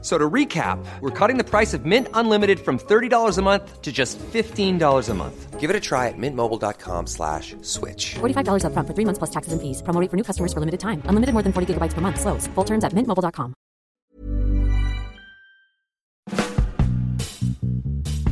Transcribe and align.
So 0.00 0.16
to 0.16 0.30
recap, 0.30 0.78
we're 1.00 1.10
cutting 1.10 1.38
the 1.38 1.44
price 1.44 1.74
of 1.74 1.84
Mint 1.84 2.06
Unlimited 2.14 2.60
from 2.60 2.78
$30 2.78 3.36
a 3.36 3.42
month 3.42 3.82
to 3.82 3.90
just 3.90 4.16
$15 4.18 5.08
a 5.08 5.14
month. 5.14 5.58
Give 5.58 5.70
it 5.70 5.74
a 5.74 5.80
try 5.80 6.06
at 6.06 6.14
mintmobile.com 6.16 7.08
slash 7.08 7.56
switch. 7.62 8.14
$45 8.20 8.62
upfront 8.62 8.86
for 8.86 8.94
three 8.94 9.04
months 9.04 9.18
plus 9.18 9.30
taxes 9.30 9.52
and 9.52 9.60
fees. 9.60 9.82
Promo 9.82 10.00
rate 10.00 10.08
for 10.08 10.16
new 10.16 10.22
customers 10.22 10.52
for 10.52 10.60
limited 10.60 10.78
time. 10.78 11.02
Unlimited 11.06 11.32
more 11.34 11.42
than 11.42 11.52
40 11.52 11.74
gigabytes 11.74 11.94
per 11.94 12.00
month. 12.00 12.20
Slows. 12.20 12.46
Full 12.54 12.64
terms 12.64 12.84
at 12.84 12.92
mintmobile.com. 12.92 13.54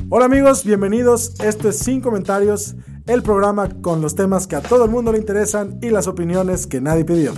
Hola 0.09 0.27
amigos, 0.27 0.64
bienvenidos. 0.64 1.34
Esto 1.41 1.69
es 1.69 1.80
Sin 1.80 2.01
Comentarios, 2.01 2.77
el 3.09 3.25
programa 3.25 3.69
con 3.83 4.01
los 4.01 4.14
temas 4.14 4.47
que 4.47 4.55
a 4.55 4.62
todo 4.62 4.84
el 4.84 4.91
mundo 4.91 5.11
le 5.11 5.19
interesan 5.19 5.80
y 5.83 5.91
las 5.91 6.06
opiniones 6.06 6.69
que 6.69 6.80
nadie 6.80 7.05
pidió. 7.05 7.34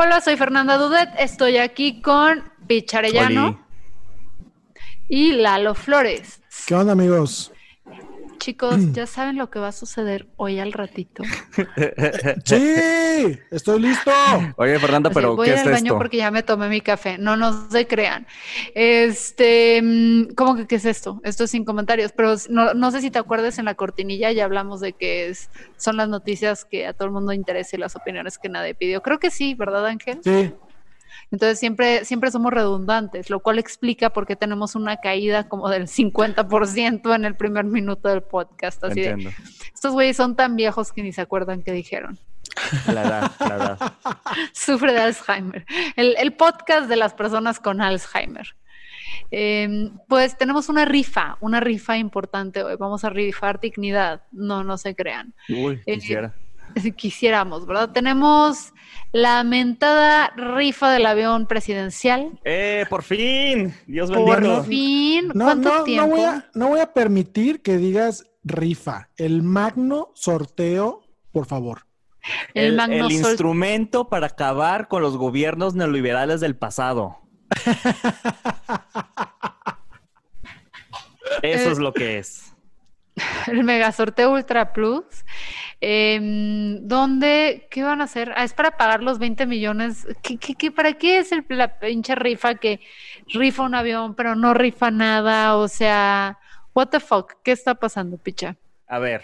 Hola, 0.00 0.20
soy 0.20 0.36
Fernanda 0.36 0.78
Dudet. 0.78 1.08
Estoy 1.18 1.56
aquí 1.56 2.00
con 2.00 2.52
Picharellano 2.68 3.66
y 5.08 5.32
Lalo 5.32 5.74
Flores. 5.74 6.40
¿Qué 6.68 6.76
onda 6.76 6.92
amigos? 6.92 7.50
Chicos, 8.38 8.76
ya 8.92 9.06
saben 9.06 9.36
lo 9.36 9.50
que 9.50 9.58
va 9.58 9.68
a 9.68 9.72
suceder 9.72 10.26
hoy 10.36 10.58
al 10.58 10.72
ratito. 10.72 11.22
Sí, 12.44 13.38
estoy 13.50 13.80
listo. 13.80 14.10
Oye, 14.56 14.78
Fernanda, 14.78 15.10
pero 15.10 15.36
voy 15.36 15.46
¿qué 15.48 15.52
al 15.54 15.58
es 15.58 15.64
baño 15.64 15.76
esto? 15.92 15.98
porque 15.98 16.16
ya 16.18 16.30
me 16.30 16.42
tomé 16.42 16.68
mi 16.68 16.80
café. 16.80 17.18
No, 17.18 17.36
no 17.36 17.68
se 17.70 17.86
crean. 17.86 18.26
Este, 18.74 19.80
mm, 19.82 20.34
¿cómo 20.34 20.56
que 20.56 20.66
qué 20.66 20.76
es 20.76 20.84
esto? 20.84 21.20
Esto 21.24 21.44
es 21.44 21.50
sin 21.50 21.64
comentarios, 21.64 22.12
pero 22.12 22.34
no, 22.48 22.74
no 22.74 22.90
sé 22.90 23.00
si 23.00 23.10
te 23.10 23.18
acuerdas 23.18 23.58
en 23.58 23.64
la 23.66 23.74
cortinilla 23.74 24.32
ya 24.32 24.44
hablamos 24.44 24.80
de 24.80 24.92
que 24.92 25.28
es, 25.28 25.50
son 25.76 25.96
las 25.96 26.08
noticias 26.08 26.64
que 26.64 26.86
a 26.86 26.92
todo 26.92 27.06
el 27.06 27.12
mundo 27.12 27.32
interesa 27.32 27.76
y 27.76 27.78
las 27.80 27.96
opiniones 27.96 28.38
que 28.38 28.48
nadie 28.48 28.74
pidió. 28.74 29.02
Creo 29.02 29.18
que 29.18 29.30
sí, 29.30 29.54
¿verdad, 29.54 29.86
Ángel? 29.86 30.20
Sí, 30.22 30.52
Entonces 31.30 31.58
siempre, 31.58 32.04
siempre 32.04 32.30
somos 32.30 32.52
redundantes, 32.52 33.30
lo 33.30 33.40
cual 33.40 33.58
explica 33.58 34.10
por 34.10 34.26
qué 34.26 34.36
tenemos 34.36 34.74
una 34.74 34.96
caída 34.98 35.48
como 35.48 35.68
del 35.68 35.86
50% 35.88 37.14
en 37.14 37.24
el 37.24 37.36
primer 37.36 37.64
minuto 37.64 38.08
del 38.08 38.22
podcast. 38.22 38.82
Así 38.84 39.00
de, 39.00 39.08
Entiendo. 39.10 39.36
estos 39.74 39.92
güeyes 39.92 40.16
son 40.16 40.36
tan 40.36 40.56
viejos 40.56 40.92
que 40.92 41.02
ni 41.02 41.12
se 41.12 41.20
acuerdan 41.20 41.62
qué 41.62 41.72
dijeron. 41.72 42.18
La 42.86 43.02
edad, 43.02 43.32
la 43.40 43.54
edad. 43.56 43.92
Sufre 44.52 44.92
de 44.92 45.00
Alzheimer. 45.00 45.64
El, 45.96 46.16
el 46.18 46.32
podcast 46.32 46.88
de 46.88 46.96
las 46.96 47.14
personas 47.14 47.60
con 47.60 47.80
Alzheimer. 47.80 48.56
Eh, 49.30 49.90
pues 50.08 50.36
tenemos 50.36 50.68
una 50.68 50.84
rifa, 50.84 51.36
una 51.40 51.60
rifa 51.60 51.96
importante 51.98 52.62
hoy. 52.62 52.76
Vamos 52.76 53.04
a 53.04 53.10
rifar 53.10 53.60
dignidad. 53.60 54.22
No, 54.32 54.64
no 54.64 54.78
se 54.78 54.94
crean. 54.94 55.34
Uy, 55.48 55.80
Eh, 55.86 55.94
quisiera. 55.98 56.34
Si 56.76 56.92
quisiéramos, 56.96 57.66
¿verdad? 57.66 57.90
Tenemos 57.90 58.72
la 59.12 59.42
mentada 59.44 60.30
rifa 60.36 60.90
del 60.92 61.06
avión 61.06 61.46
presidencial. 61.46 62.38
¡Eh, 62.44 62.84
por 62.90 63.02
fin! 63.02 63.74
Dios 63.86 64.10
Por 64.10 64.40
bendito. 64.40 64.64
fin, 64.64 65.28
no, 65.34 65.44
¿cuánto 65.44 65.68
no, 65.70 65.78
no, 65.78 65.84
tiempo? 65.84 66.08
voy 66.10 66.20
a, 66.22 66.50
no 66.54 66.68
voy 66.68 66.80
a 66.80 66.92
permitir 66.92 67.62
que 67.62 67.76
digas 67.78 68.24
rifa. 68.44 69.08
El 69.16 69.42
magno 69.42 70.10
sorteo, 70.14 71.02
por 71.32 71.46
favor. 71.46 71.86
El, 72.54 72.66
El, 72.66 72.76
magno 72.76 73.06
el 73.06 73.12
instrumento 73.12 74.08
para 74.08 74.26
acabar 74.26 74.88
con 74.88 75.02
los 75.02 75.16
gobiernos 75.16 75.74
neoliberales 75.74 76.40
del 76.40 76.56
pasado. 76.56 77.18
Eso 81.42 81.68
Eh, 81.68 81.72
es 81.72 81.78
lo 81.78 81.92
que 81.92 82.18
es. 82.18 82.47
el 83.46 83.64
mega 83.64 83.92
sorteo 83.92 84.32
Ultra 84.32 84.72
Plus. 84.72 85.04
Em, 85.80 86.86
¿Dónde? 86.86 87.68
¿Qué 87.70 87.82
van 87.82 88.00
a 88.00 88.04
hacer? 88.04 88.32
Ah, 88.36 88.44
es 88.44 88.52
para 88.52 88.76
pagar 88.76 89.02
los 89.02 89.18
20 89.18 89.46
millones. 89.46 90.06
¿Qué, 90.22 90.36
qué, 90.38 90.54
qué- 90.54 90.70
para 90.72 90.94
qué 90.94 91.18
es 91.18 91.32
el, 91.32 91.44
la 91.48 91.78
pinche 91.78 92.14
rifa 92.14 92.56
que 92.56 92.80
rifa 93.32 93.62
un 93.62 93.74
avión, 93.74 94.14
pero 94.14 94.34
no 94.34 94.54
rifa 94.54 94.90
nada? 94.90 95.56
O 95.56 95.68
sea, 95.68 96.38
what 96.74 96.88
the 96.88 97.00
fuck? 97.00 97.34
¿Qué 97.44 97.52
está 97.52 97.74
pasando, 97.76 98.18
picha? 98.18 98.56
A 98.86 98.98
ver, 98.98 99.22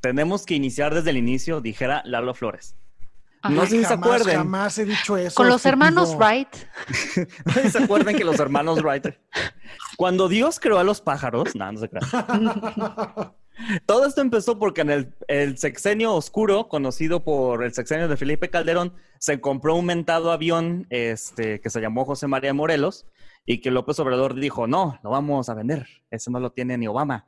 tenemos 0.00 0.46
que 0.46 0.54
iniciar 0.54 0.94
desde 0.94 1.10
el 1.10 1.16
inicio, 1.16 1.60
dijera 1.60 2.02
Lalo 2.04 2.34
Flores. 2.34 2.76
Ajá. 3.42 3.54
No 3.54 3.66
sé 3.66 3.78
si 3.78 3.84
se 3.84 3.94
acuerden. 3.94 4.36
Jamás 4.36 4.78
he 4.78 4.84
dicho 4.84 5.16
eso. 5.16 5.34
Con 5.34 5.48
los 5.48 5.66
hermanos. 5.66 6.16
Wright. 6.16 6.48
No 7.44 7.52
sé 7.52 7.62
si 7.62 7.70
se 7.70 7.82
acuerdan 7.82 8.14
que 8.16 8.24
los 8.24 8.38
hermanos 8.38 8.82
Wright, 8.82 9.08
cuando 9.96 10.28
Dios 10.28 10.60
creó 10.60 10.78
a 10.78 10.84
los 10.84 11.00
pájaros, 11.00 11.54
no, 11.54 11.72
no 11.72 11.78
se 11.78 11.88
crean. 11.88 12.06
Todo 13.86 14.06
esto 14.06 14.20
empezó 14.20 14.58
porque 14.58 14.80
en 14.80 14.90
el, 14.90 15.14
el 15.28 15.58
sexenio 15.58 16.14
oscuro, 16.14 16.68
conocido 16.68 17.22
por 17.22 17.62
el 17.62 17.74
sexenio 17.74 18.08
de 18.08 18.16
Felipe 18.16 18.48
Calderón, 18.48 18.94
se 19.18 19.40
compró 19.40 19.74
un 19.74 19.86
mentado 19.86 20.32
avión 20.32 20.86
este, 20.90 21.60
que 21.60 21.70
se 21.70 21.80
llamó 21.80 22.04
José 22.04 22.26
María 22.26 22.54
Morelos 22.54 23.06
y 23.44 23.60
que 23.60 23.70
López 23.70 23.98
Obrador 24.00 24.34
dijo, 24.34 24.66
no, 24.66 24.98
lo 25.02 25.10
vamos 25.10 25.48
a 25.48 25.54
vender, 25.54 25.86
ese 26.10 26.30
no 26.30 26.40
lo 26.40 26.52
tiene 26.52 26.78
ni 26.78 26.86
Obama. 26.86 27.26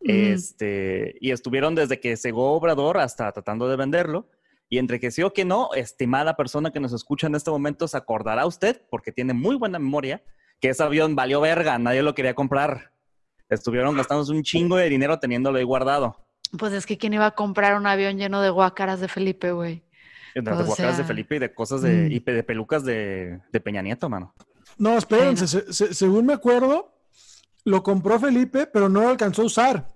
Este, 0.00 1.16
y 1.20 1.30
estuvieron 1.30 1.74
desde 1.74 1.98
que 1.98 2.14
llegó 2.14 2.52
Obrador 2.52 2.98
hasta 2.98 3.32
tratando 3.32 3.68
de 3.68 3.76
venderlo. 3.76 4.28
Y 4.74 4.78
entre 4.78 4.98
que 4.98 5.12
sí 5.12 5.22
o 5.22 5.32
que 5.32 5.44
no, 5.44 5.70
estimada 5.76 6.34
persona 6.34 6.72
que 6.72 6.80
nos 6.80 6.92
escucha 6.92 7.28
en 7.28 7.36
este 7.36 7.48
momento, 7.48 7.86
se 7.86 7.96
acordará 7.96 8.44
usted, 8.44 8.82
porque 8.90 9.12
tiene 9.12 9.32
muy 9.32 9.54
buena 9.54 9.78
memoria, 9.78 10.20
que 10.60 10.70
ese 10.70 10.82
avión 10.82 11.14
valió 11.14 11.40
verga, 11.40 11.78
nadie 11.78 12.02
lo 12.02 12.12
quería 12.12 12.34
comprar. 12.34 12.90
Estuvieron 13.48 13.94
gastándose 13.96 14.32
un 14.32 14.42
chingo 14.42 14.76
de 14.76 14.88
dinero 14.88 15.20
teniéndolo 15.20 15.58
ahí 15.58 15.64
guardado. 15.64 16.16
Pues 16.58 16.72
es 16.72 16.86
que 16.86 16.98
quién 16.98 17.14
iba 17.14 17.26
a 17.26 17.30
comprar 17.36 17.76
un 17.76 17.86
avión 17.86 18.18
lleno 18.18 18.42
de 18.42 18.50
guácaras 18.50 18.98
de 18.98 19.06
Felipe, 19.06 19.52
güey. 19.52 19.84
De, 20.34 20.40
guacaras 20.40 20.98
de 20.98 21.04
Felipe 21.04 21.36
y 21.36 21.38
de 21.38 21.54
cosas 21.54 21.80
de, 21.82 22.08
Mm. 22.08 22.12
y 22.12 22.18
de 22.18 22.42
pelucas 22.42 22.84
de, 22.84 23.40
de 23.52 23.60
Peña 23.60 23.80
Nieto, 23.80 24.08
mano. 24.08 24.34
No, 24.76 24.98
espérense. 24.98 25.46
se- 25.46 25.72
se- 25.72 25.94
según 25.94 26.26
me 26.26 26.32
acuerdo, 26.32 26.98
lo 27.64 27.84
compró 27.84 28.18
Felipe, 28.18 28.66
pero 28.66 28.88
no 28.88 29.02
lo 29.02 29.08
alcanzó 29.10 29.42
a 29.42 29.44
usar. 29.44 29.88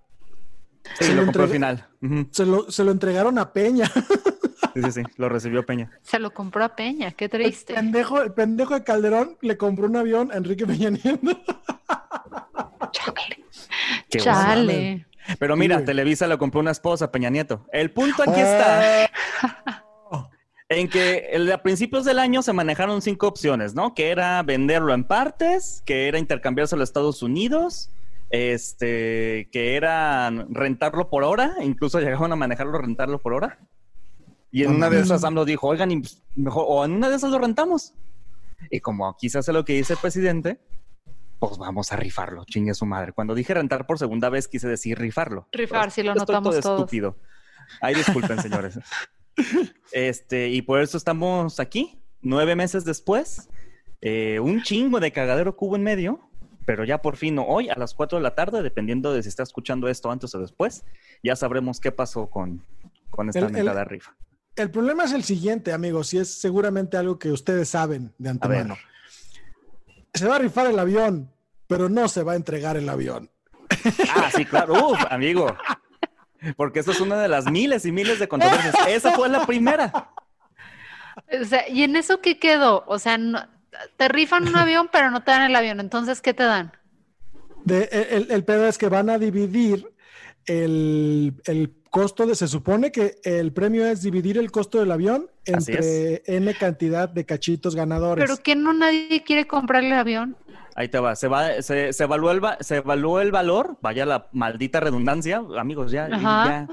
Sí, 1.01 1.07
Se 1.07 1.09
lo 1.15 1.23
lo 1.23 1.25
compró 1.27 1.43
al 1.43 1.49
final. 1.51 1.89
Ujú. 2.01 2.29
Se 2.31 2.47
lo, 2.47 2.71
se 2.71 2.85
lo 2.85 2.93
entregaron 2.93 3.39
a 3.39 3.53
Peña. 3.53 3.91
Sí, 4.75 4.83
sí, 4.83 4.93
sí, 4.93 5.03
lo 5.17 5.29
recibió 5.29 5.65
Peña. 5.67 5.91
Se 6.03 6.19
lo 6.19 6.33
compró 6.33 6.65
a 6.65 6.75
Peña, 6.77 7.11
qué 7.13 7.25
El 7.27 7.31
triste. 7.31 7.75
pendejo, 7.75 8.21
el 8.23 8.33
pendejo 8.33 8.75
de 8.75 8.85
Calderón 8.85 9.37
le 9.41 9.57
compró 9.57 9.87
un 9.87 9.97
avión 9.97 10.31
a 10.33 10.37
Enrique 10.37 10.67
Peña 10.67 10.91
Nieto. 10.91 11.19
Chale. 12.93 13.45
Qué 14.11 14.19
Chale. 14.19 15.07
Pero 15.39 15.57
mira. 15.57 15.85
Televisa 15.85 16.27
le 16.27 16.39
compró 16.39 16.61
una 16.61 16.71
esposa 16.71 17.07
a 17.07 17.11
Peña 17.13 17.31
Nieto. 17.31 17.67
El 17.73 17.91
punto 17.91 18.23
aquí 18.23 18.41
está 18.41 19.11
en 20.71 20.89
que 20.89 21.29
el- 21.33 21.51
a 21.53 21.63
principios 21.63 22.05
del 22.05 22.19
año 22.19 22.43
se 22.43 22.53
manejaron 22.53 23.03
cinco 23.03 23.27
opciones, 23.29 23.75
¿no? 23.75 23.95
Que 23.95 24.11
era 24.11 24.43
venderlo 24.43 24.95
en 24.95 25.05
partes, 25.05 25.83
que 25.87 26.09
era 26.09 26.19
intercambiárselo 26.19 26.81
a 26.83 26.85
Estados 26.85 27.23
Unidos, 27.23 27.91
este, 28.31 29.49
que 29.53 29.77
era 29.77 30.31
rentarlo 30.51 31.09
por 31.11 31.25
hora, 31.25 31.55
incluso 31.63 31.99
llegaron 32.01 32.33
a 32.33 32.37
manejarlo, 32.37 32.79
rentarlo 32.79 33.19
por 33.19 33.33
hora. 33.35 33.59
Y 34.51 34.63
en 34.65 34.71
No 34.71 34.77
una 34.77 34.91
de 34.91 35.01
esas 35.01 35.25
AMLO 35.25 35.45
dijo, 35.45 35.67
oigan, 35.69 35.91
y 35.91 36.01
pues, 36.01 36.23
mejor, 36.37 36.65
o 36.69 36.85
en 36.85 36.93
una 36.93 37.11
de 37.11 37.17
esas 37.17 37.31
lo 37.31 37.39
rentamos. 37.39 37.93
Y 38.71 38.81
como 38.81 39.07
aquí 39.09 39.29
se 39.29 39.39
hace 39.39 39.53
lo 39.53 39.65
que 39.65 39.75
dice 39.75 39.93
el 39.93 39.99
presidente, 39.99 40.59
pues 41.39 41.59
vamos 41.59 41.93
a 41.93 41.97
rifarlo, 41.97 42.45
chingue 42.45 42.75
su 42.75 42.87
madre. 42.87 43.13
Cuando 43.13 43.35
dije 43.35 43.55
rentar 43.55 43.87
por 43.87 43.99
segunda 43.99 44.29
vez, 44.31 44.49
quise 44.49 44.67
decir 44.67 44.99
rifarlo. 44.99 45.47
Rifar, 45.53 45.91
si 45.91 46.03
lo 46.03 46.13
Estoy 46.13 46.21
notamos 46.23 46.51
todo 46.55 46.61
todos. 46.63 46.81
estúpido. 46.81 47.17
Ay, 47.81 47.95
disculpen, 47.95 48.41
señores. 48.43 48.79
Este, 49.93 50.49
y 50.49 50.63
por 50.63 50.81
eso 50.81 50.97
estamos 50.97 51.61
aquí, 51.61 52.01
nueve 52.23 52.57
meses 52.57 52.85
después. 52.85 53.49
Eh, 54.01 54.41
un 54.41 54.63
chingo 54.63 54.99
de 55.01 55.13
cagadero 55.13 55.55
cubo 55.57 55.77
en 55.77 55.83
medio, 55.85 56.21
pero 56.65 56.85
ya 56.85 57.01
por 57.03 57.17
fin, 57.17 57.39
hoy 57.39 57.69
a 57.69 57.77
las 57.77 57.95
4 57.95 58.19
de 58.19 58.23
la 58.23 58.35
tarde, 58.35 58.63
dependiendo 58.63 59.13
de 59.13 59.23
si 59.23 59.29
está 59.29 59.43
escuchando 59.43 59.89
esto 59.89 60.11
antes 60.11 60.35
o 60.35 60.41
después, 60.41 60.85
ya 61.23 61.37
sabremos 61.37 61.81
qué 61.81 61.91
pasó 61.93 62.29
con, 62.29 62.65
con 63.11 63.29
esta 63.29 63.47
El- 63.47 63.57
el- 63.69 63.87
rifa. 63.87 64.15
El 64.59 64.71
problema 64.71 65.05
es 65.05 65.13
el 65.13 65.25
siguiente, 65.25 65.73
amigos, 65.73 66.13
y 66.15 66.19
es 66.19 66.29
seguramente 66.41 66.97
algo 66.97 67.19
que 67.19 67.31
ustedes 67.31 67.69
saben 67.69 68.13
de 68.19 68.31
antemano. 68.31 68.77
Se 70.15 70.27
va 70.27 70.37
a 70.37 70.39
rifar 70.41 70.67
el 70.67 70.79
avión, 70.79 71.31
pero 71.67 71.89
no 71.89 72.09
se 72.09 72.23
va 72.23 72.33
a 72.33 72.37
entregar 72.37 72.77
el 72.77 72.89
avión. 72.89 73.31
ah, 74.17 74.31
sí, 74.35 74.45
claro, 74.45 74.89
uf, 74.91 74.99
amigo. 75.11 75.57
Porque 76.57 76.81
esa 76.81 76.91
es 76.93 77.01
una 77.01 77.21
de 77.21 77.29
las 77.29 77.51
miles 77.51 77.85
y 77.87 77.93
miles 77.93 78.19
de 78.19 78.27
controversias. 78.29 78.75
Esa 78.89 79.13
fue 79.13 79.29
la 79.29 79.47
primera. 79.47 80.11
O 81.41 81.45
sea, 81.45 81.69
¿y 81.69 81.83
en 81.83 81.97
eso 81.97 82.21
qué 82.21 82.39
quedó? 82.39 82.85
O 82.87 82.99
sea, 82.99 83.19
no- 83.19 83.47
te 83.97 84.09
rifan 84.09 84.49
un 84.49 84.57
avión, 84.57 84.89
pero 84.91 85.11
no 85.11 85.23
te 85.23 85.31
dan 85.31 85.43
el 85.43 85.55
avión. 85.57 85.79
Entonces, 85.81 86.21
¿qué 86.21 86.35
te 86.35 86.43
dan? 86.45 86.73
De- 87.65 87.89
el, 88.11 88.31
el 88.31 88.45
pedo 88.45 88.67
es 88.67 88.79
que 88.79 88.89
van 88.89 89.11
a 89.11 89.19
dividir 89.19 89.93
el, 90.47 91.41
el 91.45 91.71
costo 91.91 92.27
de, 92.27 92.35
se 92.35 92.49
supone 92.49 92.93
que 92.93 93.21
el 93.25 93.53
premio 93.53 93.87
es 93.87 94.03
dividir 94.03 94.39
el 94.39 94.51
costo 94.51 94.79
del 94.79 94.91
avión 94.91 95.31
entre 95.45 96.23
N 96.27 96.55
cantidad 96.55 97.09
de 97.09 97.25
cachitos 97.25 97.75
ganadores. 97.75 98.25
¿Pero 98.25 98.43
que 98.43 98.55
no 98.55 98.73
nadie 98.73 99.23
quiere 99.25 99.47
comprarle 99.47 99.91
el 99.91 99.99
avión? 99.99 100.37
Ahí 100.75 100.89
te 100.89 100.99
va. 100.99 101.17
Se, 101.17 101.29
va, 101.29 101.61
se, 101.61 101.93
se, 101.93 102.05
evaluó 102.05 102.31
el, 102.31 102.41
se 102.61 102.77
evaluó 102.77 103.21
el 103.21 103.33
valor, 103.33 103.79
vaya 103.83 104.07
la 104.07 104.29
maldita 104.33 104.81
redundancia, 104.81 105.43
amigos, 105.59 105.91
ya, 105.91 106.09
ya. 106.09 106.69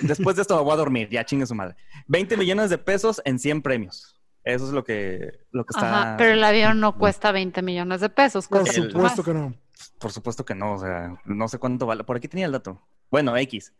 Después 0.00 0.36
de 0.36 0.42
esto 0.42 0.56
me 0.56 0.62
voy 0.62 0.72
a 0.72 0.76
dormir, 0.76 1.08
ya 1.10 1.24
chingue 1.24 1.46
su 1.46 1.54
madre. 1.54 1.76
20 2.08 2.36
millones 2.36 2.70
de 2.70 2.78
pesos 2.78 3.20
en 3.24 3.38
100 3.38 3.62
premios. 3.62 4.16
Eso 4.44 4.66
es 4.66 4.72
lo 4.72 4.84
que, 4.84 5.40
lo 5.50 5.64
que 5.64 5.72
está. 5.76 6.02
Ajá, 6.02 6.16
pero 6.16 6.32
el 6.32 6.44
avión 6.44 6.78
no 6.78 6.96
cuesta 6.96 7.32
20 7.32 7.62
millones 7.62 8.00
de 8.00 8.08
pesos. 8.08 8.46
Por 8.46 8.68
supuesto 8.68 8.98
más. 8.98 9.20
que 9.20 9.34
no. 9.34 9.54
Por 9.98 10.12
supuesto 10.12 10.44
que 10.44 10.54
no, 10.54 10.74
o 10.74 10.78
sea, 10.78 11.16
no 11.24 11.48
sé 11.48 11.58
cuánto 11.58 11.84
vale. 11.84 12.04
Por 12.04 12.16
aquí 12.16 12.28
tenía 12.28 12.46
el 12.46 12.52
dato. 12.52 12.80
Bueno, 13.10 13.36
X. 13.36 13.72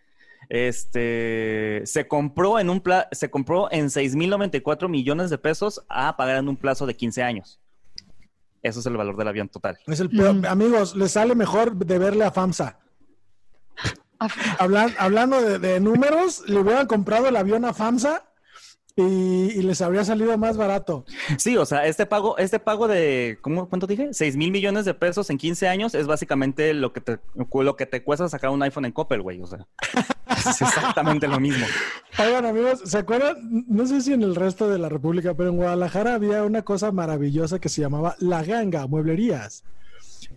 Este 0.48 1.82
se 1.84 2.06
compró 2.08 2.58
en 2.58 2.70
un 2.70 2.80
pla- 2.80 3.08
se 3.12 3.30
compró 3.30 3.70
en 3.72 3.86
6.094 3.86 4.88
millones 4.88 5.30
de 5.30 5.38
pesos 5.38 5.84
a 5.88 6.16
pagar 6.16 6.36
en 6.38 6.48
un 6.48 6.56
plazo 6.56 6.86
de 6.86 6.94
15 6.94 7.22
años. 7.22 7.60
Eso 8.62 8.80
es 8.80 8.86
el 8.86 8.96
valor 8.96 9.16
del 9.16 9.28
avión 9.28 9.48
total. 9.48 9.78
Es 9.86 10.00
el 10.00 10.10
peor. 10.10 10.34
Mm. 10.34 10.44
Amigos, 10.46 10.96
les 10.96 11.12
sale 11.12 11.34
mejor 11.34 11.76
de 11.76 11.98
verle 11.98 12.24
a 12.24 12.30
FAMSA. 12.32 12.78
Hablan- 14.58 14.94
hablando 14.98 15.40
de, 15.40 15.58
de 15.58 15.78
números, 15.80 16.42
le 16.48 16.58
hubieran 16.60 16.86
comprado 16.86 17.28
el 17.28 17.36
avión 17.36 17.64
a 17.64 17.74
FAMSA 17.74 18.24
y, 18.96 19.02
y 19.02 19.62
les 19.62 19.82
habría 19.82 20.04
salido 20.04 20.36
más 20.38 20.56
barato. 20.56 21.04
Sí, 21.36 21.56
o 21.58 21.66
sea, 21.66 21.86
este 21.86 22.06
pago, 22.06 22.38
este 22.38 22.58
pago 22.58 22.88
de, 22.88 23.38
¿cómo, 23.42 23.68
¿cuánto 23.68 23.86
dije? 23.86 24.08
6 24.12 24.36
mil 24.36 24.50
millones 24.50 24.86
de 24.86 24.94
pesos 24.94 25.28
en 25.28 25.36
15 25.36 25.68
años 25.68 25.94
es 25.94 26.06
básicamente 26.06 26.72
lo 26.72 26.92
que 26.94 27.02
te, 27.02 27.18
lo 27.34 27.76
que 27.76 27.84
te 27.86 28.02
cuesta 28.02 28.28
sacar 28.28 28.50
un 28.50 28.62
iPhone 28.62 28.86
en 28.86 28.92
Coppel, 28.92 29.20
güey. 29.20 29.42
O 29.42 29.46
sea, 29.46 29.66
es 30.30 30.62
exactamente 30.62 31.28
lo 31.28 31.38
mismo. 31.38 31.66
Oigan, 32.18 32.46
amigos, 32.46 32.80
¿se 32.84 32.96
acuerdan? 32.96 33.36
No 33.68 33.86
sé 33.86 34.00
si 34.00 34.14
en 34.14 34.22
el 34.22 34.34
resto 34.34 34.68
de 34.68 34.78
la 34.78 34.88
República, 34.88 35.34
pero 35.34 35.50
en 35.50 35.56
Guadalajara 35.56 36.14
había 36.14 36.42
una 36.44 36.62
cosa 36.62 36.90
maravillosa 36.90 37.58
que 37.58 37.68
se 37.68 37.82
llamaba 37.82 38.16
La 38.18 38.42
Ganga, 38.42 38.86
mueblerías. 38.86 39.64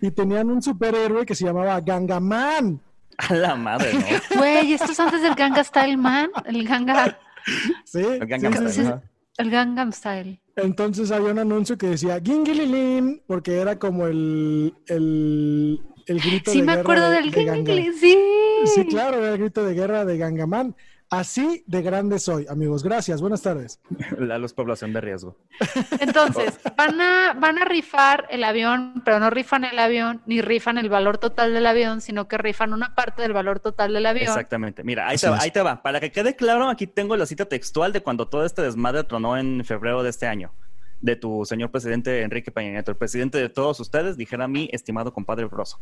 Y 0.02 0.12
tenían 0.12 0.50
un 0.50 0.62
superhéroe 0.62 1.26
que 1.26 1.36
se 1.36 1.46
llamaba 1.46 1.80
Gangaman. 1.80 2.82
A 3.18 3.34
la 3.34 3.56
madre, 3.56 3.94
¿no? 3.94 4.38
Güey, 4.38 4.74
esto 4.74 4.92
es 4.92 5.00
antes 5.00 5.22
del 5.22 5.36
Ganga 5.36 5.62
Style 5.64 5.98
Man, 5.98 6.30
el 6.46 6.66
Ganga, 6.66 7.20
Sí, 7.86 8.00
El 8.00 8.28
Gangnam 8.28 8.54
sí, 8.54 8.58
sí, 8.70 8.70
Style, 8.72 8.74
sí. 8.74 8.82
ajá. 8.82 9.04
el 9.38 9.50
Gangnam 9.50 9.92
Style. 9.92 10.42
Entonces 10.56 11.12
había 11.12 11.32
un 11.32 11.40
anuncio 11.40 11.78
que 11.78 11.88
decía 11.88 12.20
Gingililin, 12.24 13.24
porque 13.26 13.58
era 13.58 13.80
como 13.80 14.08
el, 14.08 14.74
el, 14.88 15.80
el 16.06 16.22
grito 16.22 16.52
Sí, 16.52 16.60
de 16.60 16.66
me 16.66 16.74
guerra 16.74 16.82
acuerdo 16.82 17.10
de- 17.10 17.16
del 17.16 17.32
de 17.32 17.94
sí. 17.94 18.18
Sí, 18.66 18.86
claro, 18.86 19.18
era 19.18 19.34
el 19.34 19.38
grito 19.40 19.64
de 19.64 19.74
guerra 19.74 20.06
de 20.06 20.18
Gangaman. 20.18 20.76
Así 21.12 21.64
de 21.66 21.82
grande 21.82 22.20
soy, 22.20 22.46
amigos. 22.48 22.84
Gracias, 22.84 23.20
buenas 23.20 23.42
tardes. 23.42 23.80
La 24.20 24.38
los 24.38 24.54
población 24.54 24.94
de 24.94 25.02
riesgo. 25.02 25.36
Entonces, 26.00 26.60
van 26.78 27.02
a, 27.02 27.34
van 27.34 27.58
a 27.58 27.66
rifar 27.66 28.28
el 28.30 28.44
avión, 28.44 29.02
pero 29.04 29.20
no 29.20 29.32
rifan 29.32 29.64
el 29.64 29.80
avión, 29.80 30.22
ni 30.28 30.42
rifan 30.42 30.78
el 30.78 30.88
valor 30.88 31.18
total 31.18 31.54
del 31.54 31.66
avión, 31.66 32.02
sino 32.02 32.28
que 32.28 32.38
rifan 32.38 32.74
una 32.74 32.94
parte 32.94 33.24
del 33.24 33.34
valor 33.34 33.60
total 33.60 33.94
del 33.94 34.06
avión. 34.06 34.28
Exactamente. 34.28 34.84
Mira, 34.84 35.08
ahí 35.08 35.16
Así 35.16 35.26
te, 35.26 35.32
va, 35.32 35.38
es. 35.38 35.44
ahí 35.44 35.52
te 35.52 35.62
va. 35.64 35.82
Para 35.82 36.00
que 36.00 36.12
quede 36.12 36.36
claro, 36.36 36.70
aquí 36.70 36.86
tengo 36.86 37.18
la 37.18 37.26
cita 37.26 37.46
textual 37.46 37.92
de 37.92 38.02
cuando 38.02 38.28
todo 38.28 38.46
este 38.46 38.62
desmadre 38.62 39.04
tronó 39.04 39.36
en 39.36 39.66
febrero 39.66 40.04
de 40.04 40.12
este 40.12 40.28
año. 40.28 40.54
De 41.02 41.16
tu 41.16 41.44
señor 41.46 41.72
presidente 41.72 42.22
Enrique 42.22 42.52
Peña 42.52 42.72
Nieto, 42.72 42.92
el 42.92 42.98
presidente 42.98 43.40
de 43.40 43.50
todos 43.50 43.80
ustedes, 43.80 44.16
dijera 44.16 44.48
mi 44.48 44.70
estimado 44.72 45.12
compadre 45.12 45.46
Broso. 45.46 45.80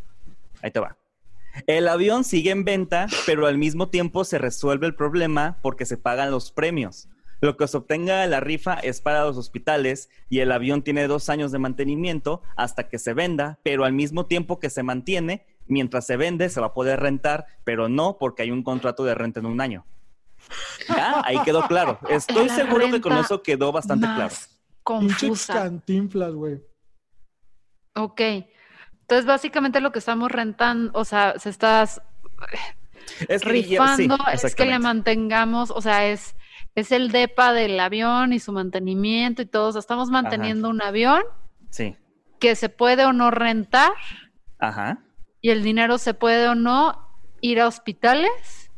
Ahí 0.61 0.71
te 0.71 0.79
va. 0.79 0.95
El 1.65 1.87
avión 1.87 2.23
sigue 2.23 2.51
en 2.51 2.63
venta, 2.63 3.07
pero 3.25 3.47
al 3.47 3.57
mismo 3.57 3.89
tiempo 3.89 4.23
se 4.23 4.37
resuelve 4.37 4.87
el 4.87 4.95
problema 4.95 5.57
porque 5.61 5.85
se 5.85 5.97
pagan 5.97 6.31
los 6.31 6.51
premios. 6.51 7.09
Lo 7.39 7.55
que 7.55 7.67
se 7.67 7.77
obtenga 7.77 8.21
de 8.21 8.27
la 8.27 8.39
rifa 8.39 8.75
es 8.75 9.01
para 9.01 9.23
los 9.23 9.37
hospitales 9.37 10.09
y 10.29 10.39
el 10.39 10.51
avión 10.51 10.81
tiene 10.81 11.07
dos 11.07 11.29
años 11.29 11.51
de 11.51 11.59
mantenimiento 11.59 12.41
hasta 12.55 12.89
que 12.89 12.97
se 12.97 13.13
venda, 13.13 13.59
pero 13.63 13.85
al 13.85 13.93
mismo 13.93 14.25
tiempo 14.25 14.59
que 14.59 14.69
se 14.69 14.81
mantiene, 14.83 15.45
mientras 15.67 16.05
se 16.05 16.17
vende 16.17 16.49
se 16.49 16.59
va 16.59 16.67
a 16.67 16.73
poder 16.73 16.99
rentar, 16.99 17.45
pero 17.63 17.89
no 17.89 18.17
porque 18.17 18.41
hay 18.41 18.51
un 18.51 18.63
contrato 18.63 19.03
de 19.03 19.13
renta 19.13 19.39
en 19.39 19.45
un 19.45 19.61
año. 19.61 19.85
Ya, 20.87 21.21
ahí 21.25 21.37
quedó 21.43 21.67
claro. 21.67 21.99
Estoy 22.09 22.47
La 22.47 22.55
seguro 22.55 22.89
que 22.89 23.01
con 23.01 23.17
eso 23.17 23.43
quedó 23.43 23.71
bastante 23.71 24.07
más 24.07 24.15
claro. 24.15 24.35
Pinches 25.01 25.19
Confusa. 25.19 25.53
cantinflas, 25.53 26.33
güey. 26.33 26.61
Ok. 27.95 28.21
Entonces, 29.07 29.25
básicamente 29.25 29.79
lo 29.79 29.93
que 29.93 29.99
estamos 29.99 30.29
rentando, 30.29 30.91
o 30.93 31.05
sea, 31.05 31.35
se 31.39 31.49
estás 31.49 32.01
Es 33.29 33.41
que- 33.41 33.49
rifando, 33.49 34.17
sí, 34.17 34.45
es 34.47 34.53
que 34.53 34.65
le 34.65 34.79
mantengamos, 34.79 35.71
o 35.71 35.81
sea, 35.81 36.07
es, 36.07 36.35
es 36.75 36.91
el 36.91 37.11
DEPA 37.11 37.53
del 37.53 37.79
avión 37.79 38.33
y 38.33 38.39
su 38.39 38.51
mantenimiento 38.51 39.41
y 39.41 39.45
todo. 39.45 39.69
O 39.69 39.71
sea, 39.71 39.79
estamos 39.79 40.09
manteniendo 40.09 40.69
un 40.69 40.81
avión 40.81 41.23
Sí, 41.69 41.95
que 42.39 42.55
se 42.55 42.67
puede 42.67 43.05
o 43.05 43.13
no 43.13 43.31
rentar 43.31 43.93
ajá. 44.59 44.99
y 45.41 45.51
el 45.51 45.63
dinero 45.63 45.97
se 45.99 46.13
puede 46.13 46.47
o 46.49 46.55
no 46.55 47.07
ir 47.39 47.61
a 47.61 47.67
hospitales. 47.67 48.69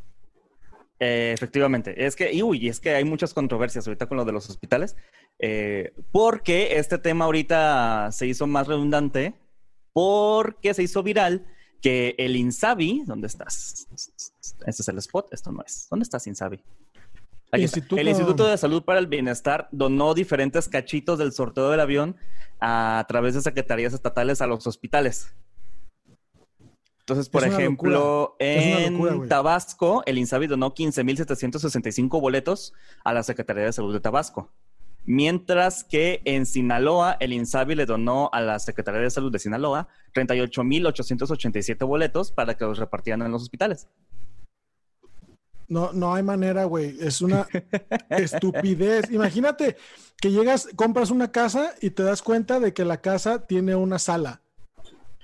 Eh, 0.99 1.31
efectivamente, 1.33 2.05
es 2.05 2.15
que, 2.15 2.31
y 2.33 2.43
uy, 2.43 2.67
es 2.67 2.79
que 2.79 2.93
hay 2.93 3.03
muchas 3.03 3.33
controversias 3.33 3.87
ahorita 3.87 4.05
con 4.05 4.17
lo 4.17 4.25
de 4.25 4.33
los 4.33 4.47
hospitales, 4.49 4.95
eh, 5.39 5.91
porque 6.11 6.77
este 6.77 6.97
tema 6.99 7.25
ahorita 7.25 8.11
se 8.11 8.27
hizo 8.27 8.45
más 8.47 8.67
redundante, 8.67 9.33
porque 10.03 10.73
se 10.73 10.81
hizo 10.83 11.03
viral 11.03 11.45
que 11.81 12.15
el 12.17 12.37
Insabi, 12.37 13.03
¿dónde 13.05 13.27
estás? 13.27 13.85
Este 14.65 14.81
es 14.81 14.87
el 14.87 14.97
spot, 14.99 15.27
esto 15.33 15.51
no 15.51 15.61
es. 15.65 15.87
¿Dónde 15.89 16.03
estás, 16.03 16.25
Insabi? 16.27 16.63
Aquí 17.51 17.63
está. 17.65 17.79
Instituto- 17.79 17.97
El 18.01 18.07
Instituto 18.07 18.47
de 18.47 18.57
Salud 18.57 18.83
para 18.83 18.99
el 18.99 19.07
Bienestar 19.07 19.67
donó 19.73 20.13
diferentes 20.13 20.69
cachitos 20.69 21.19
del 21.19 21.33
sorteo 21.33 21.69
del 21.69 21.81
avión 21.81 22.15
a 22.61 23.03
través 23.09 23.33
de 23.33 23.41
secretarías 23.41 23.93
estatales 23.93 24.41
a 24.41 24.47
los 24.47 24.65
hospitales. 24.67 25.33
Entonces, 27.01 27.27
por 27.27 27.43
ejemplo, 27.43 28.35
locura. 28.39 28.85
En 28.85 28.93
locura. 28.93 29.27
Tabasco, 29.27 30.03
el 30.05 30.17
INSABI 30.17 30.47
donó 30.47 30.73
15.765 30.73 32.21
boletos 32.21 32.73
a 33.03 33.13
la 33.13 33.23
Secretaría 33.23 33.63
de 33.65 33.73
Salud 33.73 33.91
de 33.93 33.99
Tabasco. 33.99 34.49
Mientras 35.11 35.83
que 35.83 36.21
en 36.25 36.45
Sinaloa, 36.45 37.17
el 37.19 37.33
INSABI 37.33 37.73
le 37.73 37.87
donó 37.87 38.29
a 38.31 38.41
la 38.41 38.59
Secretaría 38.59 39.01
de 39.01 39.09
Salud 39.09 39.31
de 39.31 39.39
Sinaloa 39.39 39.87
38.887 40.13 41.83
boletos 41.87 42.31
para 42.31 42.55
que 42.55 42.63
los 42.63 42.77
repartieran 42.77 43.23
en 43.23 43.31
los 43.31 43.41
hospitales. 43.41 43.87
No, 45.67 45.93
no 45.93 46.13
hay 46.13 46.21
manera, 46.21 46.65
güey. 46.65 46.95
Es 46.99 47.21
una 47.21 47.47
estupidez. 48.09 49.09
Imagínate 49.09 49.77
que 50.21 50.29
llegas, 50.29 50.69
compras 50.75 51.09
una 51.09 51.31
casa 51.31 51.73
y 51.81 51.89
te 51.89 52.03
das 52.03 52.21
cuenta 52.21 52.59
de 52.59 52.75
que 52.75 52.85
la 52.85 53.01
casa 53.01 53.47
tiene 53.47 53.75
una 53.75 53.97
sala. 53.97 54.43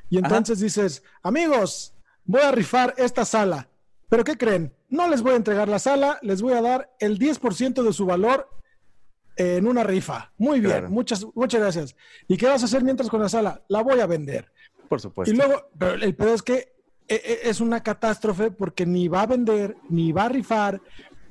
Y 0.10 0.18
entonces 0.18 0.62
dices, 0.62 1.04
amigos, 1.22 1.94
voy 2.24 2.42
a 2.42 2.52
rifar 2.52 2.96
esta 2.98 3.24
sala. 3.24 3.70
¿Pero 4.10 4.24
qué 4.24 4.36
creen? 4.36 4.74
No 4.90 5.08
les 5.08 5.22
voy 5.22 5.34
a 5.34 5.38
entregar 5.38 5.70
la 5.70 5.78
sala, 5.78 6.18
les 6.24 6.42
voy 6.42 6.54
a 6.54 6.62
dar 6.64 6.96
el 7.00 7.20
10% 7.20 7.84
de 7.84 7.94
su 7.94 8.08
valor 8.08 8.50
en 9.36 9.68
una 9.68 9.84
rifa. 9.84 10.32
Muy 10.38 10.60
bien, 10.60 10.72
Claro. 10.72 10.90
muchas, 10.90 11.26
muchas 11.36 11.62
gracias. 11.62 11.96
¿Y 12.28 12.38
qué 12.38 12.48
vas 12.48 12.62
a 12.62 12.66
hacer 12.66 12.84
mientras 12.84 13.10
con 13.10 13.22
la 13.22 13.30
sala? 13.30 13.62
La 13.68 13.82
voy 13.82 14.00
a 14.00 14.06
vender. 14.08 14.52
Por 14.90 15.02
supuesto. 15.02 15.34
Y 15.34 15.38
luego, 15.38 15.70
pero 15.78 15.94
el 15.94 16.16
pedo 16.16 16.34
es 16.34 16.42
que 16.44 16.54
eh, 17.08 17.22
eh, 17.24 17.40
es 17.44 17.60
una 17.62 17.84
catástrofe 17.84 18.52
porque 18.52 18.86
ni 18.86 19.08
va 19.08 19.22
a 19.24 19.28
vender, 19.28 19.78
ni 19.90 20.12
va 20.12 20.26
a 20.26 20.30
rifar, 20.30 20.82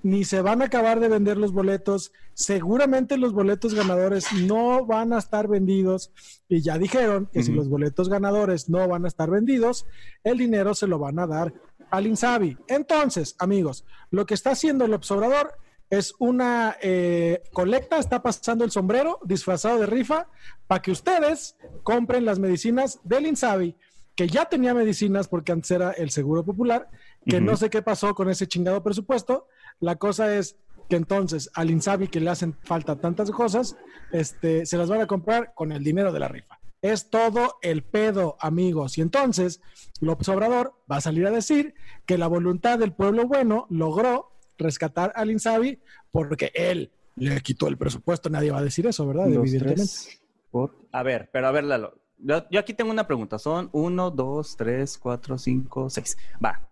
ni 0.02 0.25
se 0.25 0.42
van 0.42 0.61
a 0.61 0.66
acabar 0.66 1.00
de 1.00 1.08
vender 1.08 1.37
los 1.38 1.52
boletos. 1.52 2.12
Seguramente 2.34 3.16
los 3.16 3.32
boletos 3.32 3.75
ganadores 3.75 4.26
no 4.32 4.84
van 4.84 5.12
a 5.12 5.18
estar 5.18 5.49
vendidos. 5.49 6.12
Y 6.49 6.61
ya 6.61 6.76
dijeron 6.78 7.28
que 7.32 7.42
si 7.42 7.52
los 7.52 7.68
boletos 7.68 8.08
ganadores 8.08 8.68
no 8.68 8.87
van 8.87 9.04
a 9.04 9.08
estar 9.08 9.30
vendidos, 9.30 9.87
el 10.23 10.37
dinero 10.38 10.75
se 10.75 10.87
lo 10.87 10.99
van 10.99 11.18
a 11.18 11.26
dar 11.26 11.54
al 11.90 12.06
Insabi. 12.06 12.58
Entonces, 12.68 13.34
amigos, 13.38 13.84
lo 14.11 14.26
que 14.26 14.34
está 14.34 14.50
haciendo 14.50 14.84
el 14.84 14.92
Obrador 14.94 15.54
es 15.90 16.14
una 16.18 16.76
eh, 16.80 17.42
colecta, 17.52 17.98
está 17.98 18.22
pasando 18.22 18.64
el 18.64 18.70
sombrero 18.70 19.18
disfrazado 19.24 19.78
de 19.78 19.86
rifa 19.86 20.28
para 20.66 20.82
que 20.82 20.90
ustedes 20.90 21.56
compren 21.82 22.24
las 22.24 22.38
medicinas 22.38 23.00
del 23.04 23.26
Insabi, 23.26 23.76
que 24.14 24.28
ya 24.28 24.46
tenía 24.46 24.74
medicinas 24.74 25.28
porque 25.28 25.52
antes 25.52 25.70
era 25.70 25.92
el 25.92 26.10
Seguro 26.10 26.44
Popular, 26.44 26.88
que 27.26 27.40
no 27.40 27.56
sé 27.56 27.70
qué 27.70 27.82
pasó 27.82 28.14
con 28.14 28.28
ese 28.28 28.46
chingado 28.46 28.82
presupuesto. 28.82 29.48
La 29.80 29.96
cosa 29.96 30.34
es 30.36 30.56
que 30.88 30.96
entonces 30.96 31.50
al 31.54 31.70
Insabi 31.70 32.08
que 32.08 32.20
le 32.20 32.30
hacen 32.30 32.56
falta 32.62 32.96
tantas 32.96 33.30
cosas, 33.30 33.76
este, 34.12 34.66
se 34.66 34.76
las 34.76 34.88
van 34.88 35.00
a 35.00 35.06
comprar 35.06 35.52
con 35.54 35.72
el 35.72 35.82
dinero 35.82 36.12
de 36.12 36.20
la 36.20 36.28
rifa. 36.28 36.58
Es 36.82 37.08
todo 37.08 37.56
el 37.62 37.82
pedo, 37.82 38.36
amigos. 38.40 38.98
Y 38.98 39.00
entonces 39.00 39.60
López 40.00 40.28
Obrador 40.28 40.74
va 40.90 40.96
a 40.96 41.00
salir 41.00 41.26
a 41.26 41.30
decir 41.30 41.74
que 42.04 42.18
la 42.18 42.26
voluntad 42.26 42.78
del 42.78 42.92
pueblo 42.92 43.26
bueno 43.26 43.66
logró 43.70 44.33
rescatar 44.58 45.12
al 45.14 45.30
Insabi 45.30 45.78
porque 46.11 46.50
él 46.54 46.90
le 47.16 47.40
quitó 47.40 47.68
el 47.68 47.76
presupuesto. 47.76 48.28
Nadie 48.30 48.50
va 48.50 48.58
a 48.58 48.64
decir 48.64 48.87
eso, 48.87 49.06
¿verdad? 49.06 49.25
Dos, 49.26 49.37
Evidentemente. 49.37 49.75
tres, 49.82 50.20
por- 50.50 50.76
A 50.92 51.02
ver, 51.02 51.28
pero 51.32 51.46
a 51.49 51.50
ver, 51.52 51.64
Lalo. 51.64 51.94
Yo, 52.18 52.44
yo 52.50 52.61
aquí 52.61 52.73
tengo 52.75 52.90
una 52.90 53.06
pregunta. 53.06 53.38
Son 53.38 53.68
uno, 53.73 54.11
dos, 54.11 54.56
tres, 54.56 54.96
cuatro, 54.99 55.37
cinco, 55.37 55.90
seis. 55.90 56.16
Va. 56.42 56.68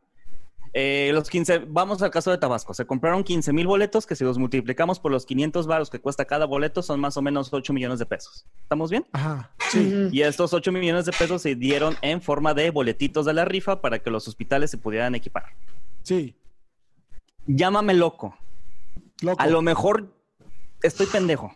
Eh, 0.74 1.10
los 1.12 1.28
15, 1.28 1.66
vamos 1.68 2.00
al 2.00 2.10
caso 2.10 2.30
de 2.30 2.38
Tabasco. 2.38 2.72
Se 2.72 2.86
compraron 2.86 3.22
15 3.24 3.52
mil 3.52 3.66
boletos 3.66 4.06
que 4.06 4.16
si 4.16 4.24
los 4.24 4.38
multiplicamos 4.38 4.98
por 4.98 5.12
los 5.12 5.26
500 5.26 5.66
varos 5.66 5.90
que 5.90 6.00
cuesta 6.00 6.24
cada 6.24 6.46
boleto 6.46 6.80
son 6.80 6.98
más 6.98 7.18
o 7.18 7.22
menos 7.22 7.52
8 7.52 7.74
millones 7.74 7.98
de 7.98 8.06
pesos. 8.06 8.46
¿Estamos 8.62 8.90
bien? 8.90 9.04
Ajá, 9.12 9.50
sí. 9.70 10.08
Y 10.10 10.22
estos 10.22 10.54
8 10.54 10.72
millones 10.72 11.04
de 11.04 11.12
pesos 11.12 11.42
se 11.42 11.56
dieron 11.56 11.94
en 12.00 12.22
forma 12.22 12.54
de 12.54 12.70
boletitos 12.70 13.26
de 13.26 13.34
la 13.34 13.44
rifa 13.44 13.82
para 13.82 13.98
que 13.98 14.08
los 14.10 14.26
hospitales 14.28 14.70
se 14.70 14.78
pudieran 14.78 15.14
equipar. 15.14 15.44
Sí, 16.04 16.34
Llámame 17.46 17.94
loco. 17.94 18.36
loco. 19.20 19.40
A 19.42 19.46
lo 19.46 19.62
mejor 19.62 20.14
estoy 20.82 21.06
pendejo. 21.06 21.54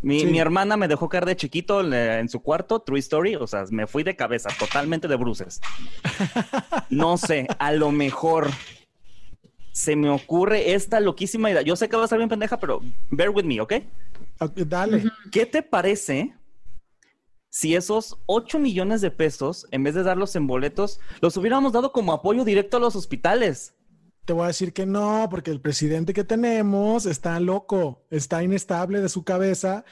Mi, 0.00 0.20
Sí. 0.20 0.26
mi 0.26 0.38
hermana 0.38 0.76
me 0.76 0.86
dejó 0.88 1.08
caer 1.08 1.24
de 1.26 1.36
chiquito 1.36 1.82
le- 1.82 2.20
en 2.20 2.28
su 2.28 2.40
cuarto, 2.40 2.80
True 2.80 3.00
Story, 3.00 3.34
o 3.34 3.46
sea, 3.48 3.64
me 3.70 3.86
fui 3.88 4.04
de 4.04 4.14
cabeza, 4.14 4.48
totalmente 4.58 5.08
de 5.08 5.16
bruces. 5.16 5.60
No 6.90 7.16
sé, 7.18 7.46
a 7.58 7.72
lo 7.72 7.90
mejor 7.90 8.48
se 9.72 9.96
me 9.96 10.08
ocurre 10.10 10.72
esta 10.74 11.00
loquísima 11.00 11.50
idea. 11.50 11.62
Yo 11.62 11.76
sé 11.76 11.88
que 11.88 11.96
va 11.96 12.02
a 12.02 12.04
estar 12.06 12.18
bien 12.18 12.28
pendeja, 12.28 12.58
pero 12.58 12.80
bear 13.10 13.30
with 13.30 13.44
me, 13.44 13.60
¿ok? 13.60 13.74
Ok, 14.40 14.52
Dale. 14.58 15.04
¿Qué 15.32 15.46
te 15.46 15.62
parece 15.62 16.34
si 17.50 17.74
esos 17.74 18.18
8 18.26 18.58
millones 18.58 19.00
de 19.00 19.10
pesos, 19.10 19.66
en 19.70 19.82
vez 19.82 19.94
de 19.94 20.02
darlos 20.02 20.34
en 20.36 20.46
boletos, 20.46 21.00
los 21.20 21.36
hubiéramos 21.36 21.72
dado 21.72 21.92
como 21.92 22.12
apoyo 22.12 22.44
directo 22.44 22.76
a 22.76 22.80
los 22.80 22.94
hospitales? 22.96 23.74
Te 24.28 24.34
voy 24.34 24.44
a 24.44 24.48
decir 24.48 24.74
que 24.74 24.84
no, 24.84 25.26
porque 25.30 25.50
el 25.50 25.62
presidente 25.62 26.12
que 26.12 26.22
tenemos 26.22 27.06
está 27.06 27.40
loco, 27.40 28.02
está 28.10 28.42
inestable 28.42 29.00
de 29.00 29.08
su 29.08 29.24
cabeza 29.24 29.86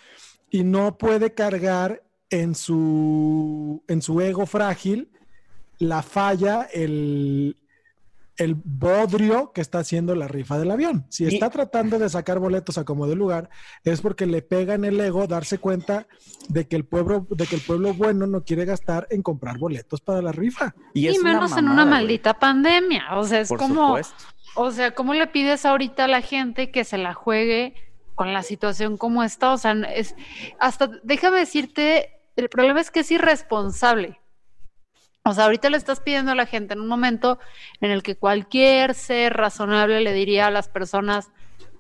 y 0.50 0.62
no 0.62 0.98
puede 0.98 1.32
cargar 1.32 2.02
en 2.28 2.54
su, 2.54 3.82
en 3.88 4.02
su 4.02 4.20
ego 4.20 4.44
frágil 4.44 5.10
la 5.78 6.02
falla, 6.02 6.68
el, 6.70 7.56
el 8.38 8.54
bodrio 8.54 9.52
que 9.52 9.60
está 9.60 9.78
haciendo 9.78 10.14
la 10.14 10.28
rifa 10.28 10.58
del 10.58 10.70
avión. 10.70 11.06
Si 11.08 11.24
Y- 11.24 11.28
está 11.28 11.50
tratando 11.50 11.98
de 11.98 12.08
sacar 12.08 12.38
boletos 12.38 12.78
a 12.78 12.84
como 12.84 13.06
de 13.06 13.14
lugar, 13.16 13.48
es 13.84 14.00
porque 14.00 14.26
le 14.26 14.42
pega 14.42 14.74
en 14.74 14.84
el 14.84 15.00
ego 15.00 15.26
darse 15.26 15.58
cuenta 15.58 16.06
de 16.48 16.66
que 16.68 16.76
el 16.76 16.84
pueblo, 16.84 17.26
de 17.30 17.46
que 17.46 17.56
el 17.56 17.62
pueblo 17.62 17.94
bueno 17.94 18.26
no 18.26 18.44
quiere 18.44 18.64
gastar 18.64 19.06
en 19.10 19.22
comprar 19.22 19.58
boletos 19.58 20.00
para 20.00 20.20
la 20.22 20.32
rifa. 20.32 20.74
Y, 20.94 21.06
es 21.08 21.18
una 21.18 21.32
menos 21.34 21.56
en 21.56 21.66
una 21.68 21.82
güey. 21.84 21.94
maldita 21.94 22.38
pandemia. 22.38 23.16
O 23.16 23.24
sea, 23.24 23.40
es 23.40 23.48
Por 23.48 23.58
como, 23.58 23.86
supuesto. 23.88 24.24
o 24.54 24.70
sea, 24.70 24.94
¿cómo 24.94 25.14
le 25.14 25.26
pides 25.26 25.64
ahorita 25.64 26.04
a 26.04 26.08
la 26.08 26.20
gente 26.20 26.70
que 26.70 26.84
se 26.84 26.98
la 26.98 27.14
juegue 27.14 27.74
con 28.14 28.32
la 28.32 28.42
situación 28.42 28.96
como 28.96 29.22
está? 29.22 29.52
O 29.52 29.58
sea, 29.58 29.72
es 29.72 30.14
hasta, 30.60 30.90
déjame 31.02 31.38
decirte, 31.38 32.10
el 32.36 32.48
problema 32.48 32.80
es 32.80 32.90
que 32.90 33.00
es 33.00 33.10
irresponsable. 33.10 34.20
O 35.28 35.34
sea, 35.34 35.44
ahorita 35.46 35.70
le 35.70 35.76
estás 35.76 35.98
pidiendo 36.00 36.30
a 36.30 36.34
la 36.36 36.46
gente 36.46 36.74
en 36.74 36.80
un 36.80 36.86
momento 36.86 37.40
en 37.80 37.90
el 37.90 38.04
que 38.04 38.14
cualquier 38.14 38.94
ser 38.94 39.34
razonable 39.34 40.00
le 40.00 40.12
diría 40.12 40.46
a 40.46 40.50
las 40.52 40.68
personas, 40.68 41.30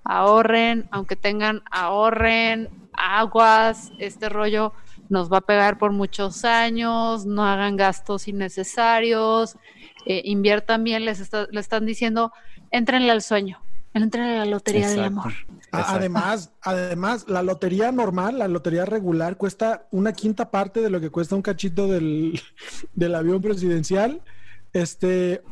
ahorren, 0.02 0.88
aunque 0.90 1.14
tengan, 1.14 1.62
ahorren, 1.70 2.68
aguas, 2.92 3.92
este 3.98 4.28
rollo 4.28 4.72
nos 5.08 5.32
va 5.32 5.38
a 5.38 5.40
pegar 5.42 5.78
por 5.78 5.92
muchos 5.92 6.44
años, 6.44 7.24
no 7.24 7.44
hagan 7.46 7.76
gastos 7.76 8.26
innecesarios, 8.26 9.56
eh, 10.06 10.22
inviertan 10.24 10.82
bien, 10.82 11.04
les 11.04 11.20
está- 11.20 11.46
le 11.50 11.60
están 11.60 11.86
diciendo, 11.86 12.32
entrenle 12.72 13.12
al 13.12 13.22
sueño, 13.22 13.60
entrenle 13.94 14.36
a 14.36 14.44
la 14.44 14.46
lotería 14.46 14.88
del 14.88 15.04
amor. 15.06 15.32
Exacto. 15.72 15.92
Además, 15.96 16.52
además, 16.62 17.26
la 17.28 17.42
lotería 17.42 17.92
normal, 17.92 18.38
la 18.38 18.48
lotería 18.48 18.84
regular, 18.84 19.36
cuesta 19.36 19.86
una 19.90 20.12
quinta 20.12 20.50
parte 20.50 20.80
de 20.80 20.90
lo 20.90 21.00
que 21.00 21.10
cuesta 21.10 21.34
un 21.36 21.42
cachito 21.42 21.86
del, 21.88 22.40
del 22.94 23.14
avión 23.14 23.40
presidencial. 23.42 24.22
Este, 24.72 25.42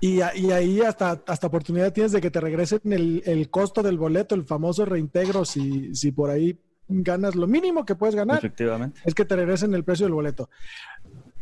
y, 0.00 0.20
a- 0.20 0.34
y 0.36 0.50
ahí 0.52 0.80
hasta, 0.80 1.22
hasta 1.26 1.46
oportunidad 1.46 1.92
tienes 1.92 2.12
de 2.12 2.20
que 2.20 2.30
te 2.30 2.40
regresen 2.40 2.80
el, 2.84 3.22
el 3.26 3.50
costo 3.50 3.82
del 3.82 3.98
boleto, 3.98 4.34
el 4.34 4.44
famoso 4.44 4.84
reintegro, 4.84 5.44
si, 5.44 5.94
si 5.94 6.12
por 6.12 6.30
ahí 6.30 6.58
ganas 6.88 7.34
lo 7.34 7.46
mínimo 7.46 7.84
que 7.84 7.94
puedes 7.94 8.14
ganar, 8.14 8.38
Efectivamente. 8.38 9.00
es 9.04 9.14
que 9.14 9.24
te 9.24 9.36
regresen 9.36 9.74
el 9.74 9.84
precio 9.84 10.06
del 10.06 10.14
boleto. 10.14 10.48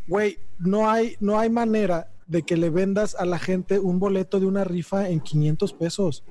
Güey, 0.06 0.38
no 0.58 0.90
hay, 0.90 1.16
no 1.20 1.38
hay 1.38 1.50
manera 1.50 2.08
de 2.26 2.42
que 2.42 2.56
le 2.56 2.70
vendas 2.70 3.14
a 3.14 3.24
la 3.24 3.38
gente 3.38 3.78
un 3.78 3.98
boleto 3.98 4.40
de 4.40 4.46
una 4.46 4.64
rifa 4.64 5.08
en 5.08 5.20
500 5.20 5.72
pesos. 5.74 6.24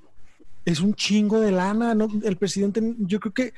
Es 0.67 0.81
un 0.81 0.93
chingo 0.93 1.39
de 1.39 1.51
lana. 1.51 1.95
¿no? 1.95 2.09
El 2.24 2.36
presidente, 2.36 2.81
yo 3.00 3.19
creo 3.21 3.33
que 3.33 3.53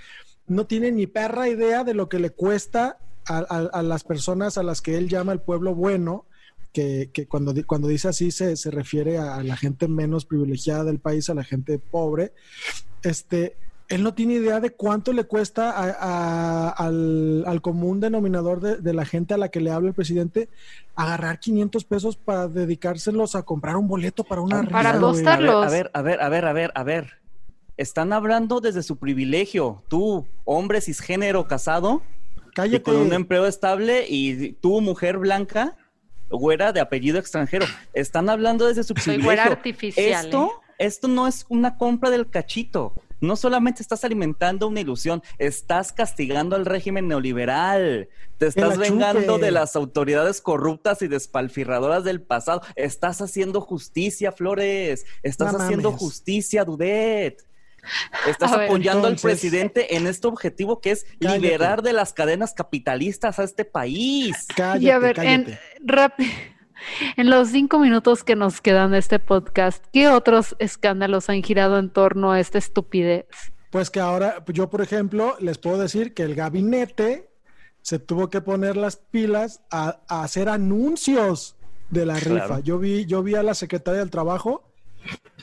no 0.47 0.67
tiene 0.67 0.91
ni 0.91 1.07
perra 1.07 1.49
idea 1.49 1.83
de 1.83 1.95
lo 1.95 2.07
que 2.07 2.19
le 2.19 2.29
cuesta 2.29 2.99
a, 3.27 3.39
a- 3.39 3.81
las 3.83 4.03
personas 4.03 4.57
a 4.59 4.63
las 4.63 4.81
que 4.81 4.95
él 4.95 5.09
llama 5.09 5.31
el 5.33 5.39
pueblo 5.41 5.73
bueno, 5.73 6.25
que, 6.71 7.09
que 7.11 7.25
cuando, 7.25 7.53
cuando 7.65 7.87
dice 7.87 8.07
así 8.09 8.29
se, 8.29 8.55
se 8.55 8.69
refiere 8.69 9.17
a, 9.17 9.35
a 9.37 9.43
la 9.43 9.57
gente 9.57 9.87
menos 9.87 10.25
privilegiada 10.25 10.83
del 10.83 10.99
país, 10.99 11.29
a 11.29 11.33
la 11.33 11.43
gente 11.43 11.79
pobre. 11.79 12.31
Este, 13.01 13.55
él 13.89 14.03
no 14.03 14.13
tiene 14.13 14.35
idea 14.35 14.59
de 14.59 14.69
cuánto 14.69 15.13
le 15.13 15.23
cuesta 15.25 15.71
a- 15.71 15.95
a- 15.99 16.69
al, 16.69 17.43
al 17.47 17.61
común 17.61 17.99
denominador 17.99 18.61
de, 18.61 18.77
de 18.77 18.93
la 18.93 19.03
gente 19.05 19.33
a 19.33 19.37
la 19.37 19.49
que 19.49 19.59
le 19.61 19.71
habla 19.71 19.89
el 19.89 19.95
presidente 19.95 20.47
agarrar 20.95 21.39
500 21.39 21.83
pesos 21.85 22.15
para 22.15 22.47
dedicárselos 22.47 23.35
a 23.35 23.41
comprar 23.43 23.75
un 23.77 23.87
boleto 23.87 24.23
para 24.23 24.41
una. 24.41 24.63
Para 24.63 24.91
tar- 25.23 25.39
A 25.67 25.69
ver, 25.69 25.89
a 25.93 26.01
ver, 26.03 26.21
a 26.21 26.29
ver, 26.29 26.45
a 26.45 26.53
ver, 26.53 26.71
a 26.75 26.83
ver. 26.83 27.19
Están 27.77 28.11
hablando 28.13 28.59
desde 28.61 28.83
su 28.83 28.97
privilegio. 28.97 29.81
Tú, 29.87 30.25
hombre 30.45 30.81
cisgénero 30.81 31.47
casado, 31.47 32.01
y 32.75 32.79
con 32.81 32.95
un 32.97 33.13
empleo 33.13 33.45
estable, 33.47 34.05
y 34.09 34.51
tú, 34.53 34.81
mujer 34.81 35.17
blanca, 35.17 35.77
güera 36.29 36.73
de 36.73 36.81
apellido 36.81 37.17
extranjero. 37.17 37.65
Están 37.93 38.29
hablando 38.29 38.67
desde 38.67 38.83
su 38.83 38.93
Soy 38.93 38.95
privilegio. 39.15 39.25
güera 39.25 39.43
artificial, 39.45 40.25
Esto, 40.25 40.45
¿eh? 40.45 40.73
esto 40.79 41.07
no 41.07 41.25
es 41.27 41.45
una 41.49 41.77
compra 41.77 42.09
del 42.09 42.29
cachito. 42.29 42.93
No 43.21 43.35
solamente 43.35 43.81
estás 43.81 44.03
alimentando 44.03 44.67
una 44.67 44.79
ilusión, 44.81 45.21
estás 45.37 45.91
castigando 45.91 46.55
al 46.55 46.65
régimen 46.65 47.07
neoliberal. 47.07 48.09
Te 48.37 48.47
estás 48.47 48.77
vengando 48.77 49.37
de 49.37 49.51
las 49.51 49.75
autoridades 49.75 50.41
corruptas 50.41 51.01
y 51.01 51.07
despalfirradoras 51.07 52.03
del 52.03 52.21
pasado. 52.21 52.61
Estás 52.75 53.21
haciendo 53.21 53.61
justicia, 53.61 54.31
Flores. 54.31 55.05
Estás 55.23 55.53
No 55.53 55.59
haciendo 55.59 55.89
mames. 55.89 55.99
justicia, 56.01 56.63
Dudet. 56.63 57.45
Estás 58.27 58.51
A 58.53 58.57
ver, 58.57 58.65
apoyando 58.67 59.07
entonces- 59.07 59.25
al 59.25 59.31
presidente 59.31 59.95
en 59.95 60.05
este 60.07 60.27
objetivo 60.27 60.81
que 60.81 60.91
es 60.91 61.05
Cállate. 61.19 61.39
liberar 61.39 61.81
de 61.81 61.93
las 61.93 62.11
cadenas 62.13 62.53
capitalistas 62.53 63.39
a 63.39 63.43
este 63.43 63.63
país. 63.65 64.47
Cállate, 64.55 64.83
y 64.85 64.89
a 64.89 64.99
ver, 64.99 65.17
en, 65.19 65.43
cállate. 65.45 65.59
rápido, 65.83 66.29
en 67.17 67.29
los 67.29 67.49
cinco 67.49 67.79
minutos 67.79 68.23
que 68.23 68.35
nos 68.35 68.61
quedan 68.61 68.91
de 68.91 68.97
este 68.99 69.19
podcast, 69.19 69.83
¿qué 69.93 70.07
otros 70.09 70.55
escándalos 70.59 71.29
han 71.29 71.41
girado 71.43 71.77
en 71.79 71.89
torno 71.89 72.31
a 72.31 72.39
esta 72.39 72.57
estupidez? 72.57 73.25
Pues 73.71 73.89
que 73.89 73.99
ahora, 73.99 74.43
yo 74.47 74.69
por 74.69 74.81
ejemplo, 74.81 75.35
les 75.39 75.57
puedo 75.57 75.77
decir 75.77 76.13
que 76.13 76.23
el 76.23 76.35
gabinete 76.35 77.29
se 77.81 77.99
tuvo 77.99 78.29
que 78.29 78.41
poner 78.41 78.75
las 78.77 78.97
pilas 78.97 79.61
a, 79.71 79.99
a 80.07 80.23
hacer 80.23 80.49
anuncios 80.49 81.55
de 81.89 82.05
la 82.05 82.15
rifa. 82.15 82.59
Yo 82.59 82.77
vi, 82.79 83.05
yo 83.05 83.23
vi 83.23 83.35
a 83.35 83.43
la 83.43 83.53
secretaria 83.53 83.99
del 83.99 84.09
trabajo 84.09 84.63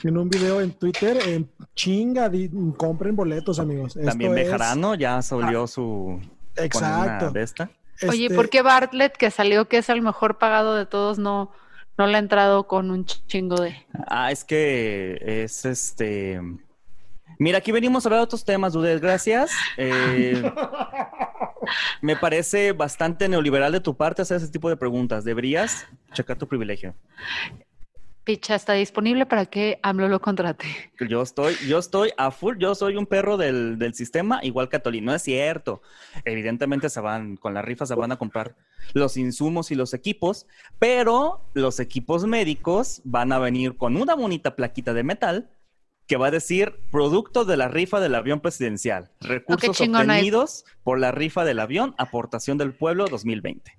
en 0.03 0.17
un 0.17 0.29
video 0.29 0.61
en 0.61 0.71
Twitter, 0.71 1.17
en 1.27 1.49
chinga, 1.75 2.29
di- 2.29 2.49
compren 2.77 3.15
boletos, 3.15 3.59
amigos. 3.59 3.93
También 3.95 4.31
Esto 4.31 4.41
es- 4.41 4.45
Bejarano 4.45 4.95
ya 4.95 5.21
salió 5.21 5.65
su... 5.67 6.19
con 6.55 6.63
Exacto. 6.63 7.25
una 7.25 7.31
de 7.31 7.41
esta. 7.43 7.69
Oye, 8.07 8.25
este, 8.25 8.35
¿por 8.35 8.49
qué 8.49 8.61
Bartlett, 8.61 9.17
que 9.17 9.31
salió 9.31 9.67
que 9.67 9.77
es 9.77 9.89
el 9.89 10.01
mejor 10.01 10.37
pagado 10.37 10.75
de 10.75 10.85
todos, 10.85 11.17
no, 11.17 11.51
no 11.97 12.07
le 12.07 12.15
ha 12.15 12.19
entrado 12.19 12.67
con 12.67 12.91
un 12.91 13.05
chingo 13.05 13.55
de... 13.55 13.85
Ah, 14.07 14.31
es 14.31 14.43
que 14.43 15.43
es 15.43 15.65
este... 15.65 16.39
Mira, 17.39 17.59
aquí 17.59 17.71
venimos 17.71 18.05
a 18.05 18.09
hablar 18.09 18.21
de 18.21 18.25
otros 18.25 18.45
temas, 18.45 18.73
Dudet, 18.73 18.99
gracias. 18.99 19.51
Eh, 19.77 20.41
me 22.01 22.15
parece 22.15 22.71
bastante 22.71 23.29
neoliberal 23.29 23.71
de 23.71 23.79
tu 23.79 23.95
parte 23.95 24.23
hacer 24.23 24.37
ese 24.37 24.49
tipo 24.49 24.69
de 24.69 24.77
preguntas. 24.77 25.23
Deberías 25.23 25.85
checar 26.13 26.37
tu 26.37 26.47
privilegio. 26.47 26.95
Picha 28.27 28.55
está 28.55 28.73
disponible 28.73 29.25
para 29.25 29.45
que 29.45 29.79
AMLO 29.83 30.09
lo 30.09 30.19
contrate. 30.19 30.67
Yo 30.99 31.21
estoy, 31.21 31.55
yo 31.65 31.79
estoy 31.79 32.11
a 32.17 32.29
full, 32.29 32.57
yo 32.57 32.75
soy 32.75 32.97
un 32.97 33.05
perro 33.05 33.37
del, 33.37 33.79
del 33.79 33.93
sistema, 33.93 34.41
igual 34.43 34.67
que 34.67 34.75
Atolín. 34.75 35.05
No 35.05 35.15
es 35.15 35.21
cierto. 35.21 35.81
Evidentemente 36.25 36.89
se 36.89 36.99
van, 36.99 37.37
con 37.37 37.53
las 37.53 37.63
rifas 37.63 37.87
se 37.87 37.95
van 37.95 38.11
a 38.11 38.17
comprar 38.17 38.57
los 38.93 39.15
insumos 39.15 39.71
y 39.71 39.75
los 39.75 39.93
equipos, 39.93 40.45
pero 40.77 41.39
los 41.53 41.79
equipos 41.79 42.25
médicos 42.25 42.99
van 43.05 43.31
a 43.31 43.39
venir 43.39 43.77
con 43.77 43.95
una 43.95 44.13
bonita 44.13 44.57
plaquita 44.57 44.93
de 44.93 45.03
metal 45.03 45.49
que 46.07 46.17
va 46.17 46.27
a 46.27 46.31
decir 46.31 46.79
producto 46.89 47.43
de 47.43 47.57
la 47.57 47.67
rifa 47.67 47.99
del 47.99 48.15
avión 48.15 48.39
presidencial. 48.39 49.11
Recursos 49.19 49.79
es. 49.79 49.89
obtenidos 49.89 50.65
por 50.83 50.99
la 50.99 51.11
rifa 51.11 51.43
del 51.43 51.59
avión, 51.59 51.93
aportación 51.97 52.57
del 52.57 52.73
pueblo 52.73 53.07
2020. 53.07 53.77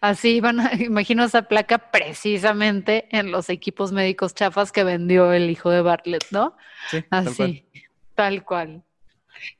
Así 0.00 0.40
van 0.40 0.60
a, 0.60 0.74
imagino 0.78 1.24
esa 1.24 1.42
placa 1.42 1.90
precisamente 1.90 3.08
en 3.10 3.32
los 3.32 3.48
equipos 3.48 3.92
médicos 3.92 4.34
chafas 4.34 4.70
que 4.70 4.84
vendió 4.84 5.32
el 5.32 5.50
hijo 5.50 5.70
de 5.70 5.80
Bartlett, 5.80 6.26
¿no? 6.30 6.56
Sí, 6.90 7.02
tal 7.02 7.24
cual. 7.24 7.50
Así. 7.50 7.66
Tal 8.14 8.44
cual. 8.44 8.84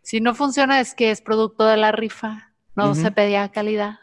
Si 0.02 0.20
no 0.20 0.34
funciona 0.34 0.80
es 0.80 0.94
que 0.94 1.10
es 1.10 1.22
producto 1.22 1.64
de 1.66 1.78
la 1.78 1.92
rifa, 1.92 2.52
no 2.76 2.94
se 2.94 3.10
pedía 3.10 3.48
calidad. 3.50 4.00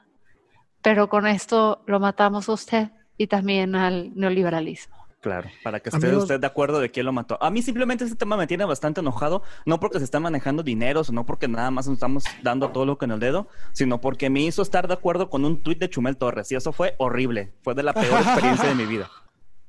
Pero 0.81 1.09
con 1.09 1.27
esto 1.27 1.83
lo 1.85 1.99
matamos 1.99 2.49
a 2.49 2.53
usted 2.53 2.89
y 3.17 3.27
también 3.27 3.75
al 3.75 4.11
neoliberalismo. 4.15 4.98
Claro, 5.21 5.49
para 5.63 5.81
que 5.81 5.89
esté 5.89 6.05
Amigos- 6.07 6.23
usted 6.23 6.39
de 6.39 6.47
acuerdo 6.47 6.79
de 6.79 6.89
quién 6.91 7.05
lo 7.05 7.11
mató. 7.11 7.37
A 7.43 7.49
mí 7.49 7.61
simplemente 7.61 8.05
este 8.05 8.15
tema 8.15 8.37
me 8.37 8.47
tiene 8.47 8.63
bastante 8.63 9.01
enojado, 9.01 9.43
no 9.65 9.77
porque 9.79 9.97
se 9.99 10.05
están 10.05 10.23
manejando 10.23 10.63
dineros 10.63 11.09
o 11.09 11.11
no 11.11 11.25
porque 11.25 11.49
nada 11.49 11.71
más 11.71 11.87
nos 11.87 11.95
estamos 11.95 12.23
dando 12.41 12.69
todo 12.69 12.85
lo 12.85 12.97
que 12.97 13.03
en 13.05 13.11
el 13.11 13.19
dedo, 13.19 13.49
sino 13.73 13.99
porque 13.99 14.29
me 14.29 14.39
hizo 14.41 14.61
estar 14.61 14.87
de 14.87 14.93
acuerdo 14.93 15.29
con 15.29 15.43
un 15.43 15.61
tuit 15.61 15.77
de 15.77 15.89
Chumel 15.89 16.15
Torres 16.15 16.49
y 16.53 16.55
eso 16.55 16.71
fue 16.71 16.95
horrible. 16.99 17.51
Fue 17.63 17.75
de 17.75 17.83
la 17.83 17.93
peor 17.93 18.21
experiencia 18.21 18.69
de 18.69 18.75
mi 18.75 18.85
vida. 18.85 19.09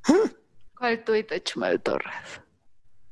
¿Cuál 0.79 1.03
tuit 1.05 1.29
de 1.31 1.43
Chumel 1.43 1.81
Torres? 1.81 2.15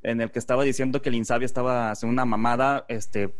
En 0.02 0.21
el 0.21 0.30
que 0.30 0.38
estaba 0.38 0.62
diciendo 0.62 1.02
que 1.02 1.09
el 1.09 1.16
Insabi 1.16 1.45
estaba 1.45 1.90
haciendo 1.90 2.12
una 2.12 2.25
mamada, 2.25 2.85
este, 2.88 3.35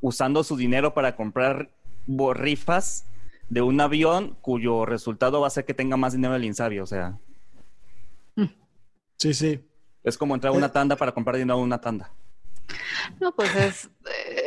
usando 0.00 0.42
su 0.42 0.56
dinero 0.56 0.94
para 0.94 1.14
comprar 1.14 1.70
bo- 2.06 2.34
rifas 2.34 3.06
de 3.48 3.62
un 3.62 3.80
avión 3.80 4.36
cuyo 4.40 4.84
resultado 4.84 5.40
va 5.40 5.46
a 5.46 5.50
ser 5.50 5.64
que 5.64 5.74
tenga 5.74 5.96
más 5.96 6.12
dinero 6.12 6.34
el 6.34 6.44
Insabi. 6.44 6.80
O 6.80 6.86
sea, 6.86 7.18
Sí, 9.18 9.34
sí. 9.34 9.64
es 10.02 10.18
como 10.18 10.34
entrar 10.34 10.52
a 10.52 10.56
una 10.56 10.72
tanda 10.72 10.96
para 10.96 11.12
comprar 11.12 11.36
dinero 11.36 11.54
a 11.58 11.62
una 11.62 11.80
tanda. 11.80 12.10
No, 13.20 13.32
pues 13.32 13.54
es, 13.54 13.90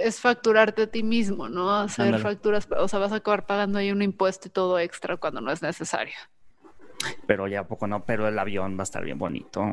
es 0.04 0.20
facturarte 0.20 0.84
a 0.84 0.88
ti 0.88 1.02
mismo, 1.04 1.48
¿no? 1.48 1.74
Hacer 1.74 2.06
Ándale. 2.08 2.24
facturas, 2.24 2.68
o 2.78 2.88
sea, 2.88 3.00
vas 3.00 3.12
a 3.14 3.16
acabar 3.18 3.46
pagando 3.46 3.78
ahí 3.80 3.92
un 3.92 4.02
impuesto 4.02 4.48
y 4.48 4.52
todo 4.52 4.80
extra 4.80 5.16
cuando 5.18 5.40
no 5.42 5.52
es 5.52 5.62
necesario. 5.62 6.16
Pero 7.28 7.48
ya 7.48 7.62
a 7.62 7.68
poco 7.68 7.88
no, 7.88 8.04
pero 8.06 8.28
el 8.28 8.38
avión 8.40 8.78
va 8.78 8.82
a 8.82 8.84
estar 8.84 9.04
bien 9.04 9.18
bonito. 9.20 9.64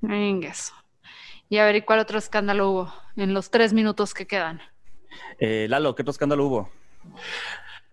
Venga, 0.00 0.48
eso. 0.50 0.72
Y 1.50 1.58
a 1.58 1.64
ver, 1.64 1.76
¿y 1.76 1.82
cuál 1.82 1.98
otro 1.98 2.18
escándalo 2.18 2.70
hubo 2.70 2.94
en 3.16 3.34
los 3.34 3.50
tres 3.50 3.72
minutos 3.72 4.14
que 4.14 4.26
quedan? 4.26 4.60
Eh, 5.40 5.66
Lalo, 5.68 5.94
¿qué 5.94 6.02
otro 6.02 6.12
escándalo 6.12 6.46
hubo? 6.46 6.70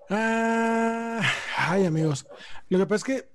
Ah, 0.09 1.21
ay, 1.57 1.85
amigos. 1.85 2.27
Lo 2.69 2.77
que 2.77 2.85
pasa 2.85 2.95
es 2.95 3.03
que 3.03 3.29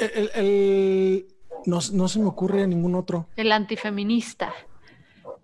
el, 0.00 0.10
el- 0.14 0.30
el- 0.34 1.26
no, 1.66 1.78
no 1.92 2.08
se 2.08 2.18
me 2.18 2.26
ocurre 2.26 2.66
ningún 2.66 2.94
otro. 2.94 3.26
El 3.36 3.52
antifeminista. 3.52 4.52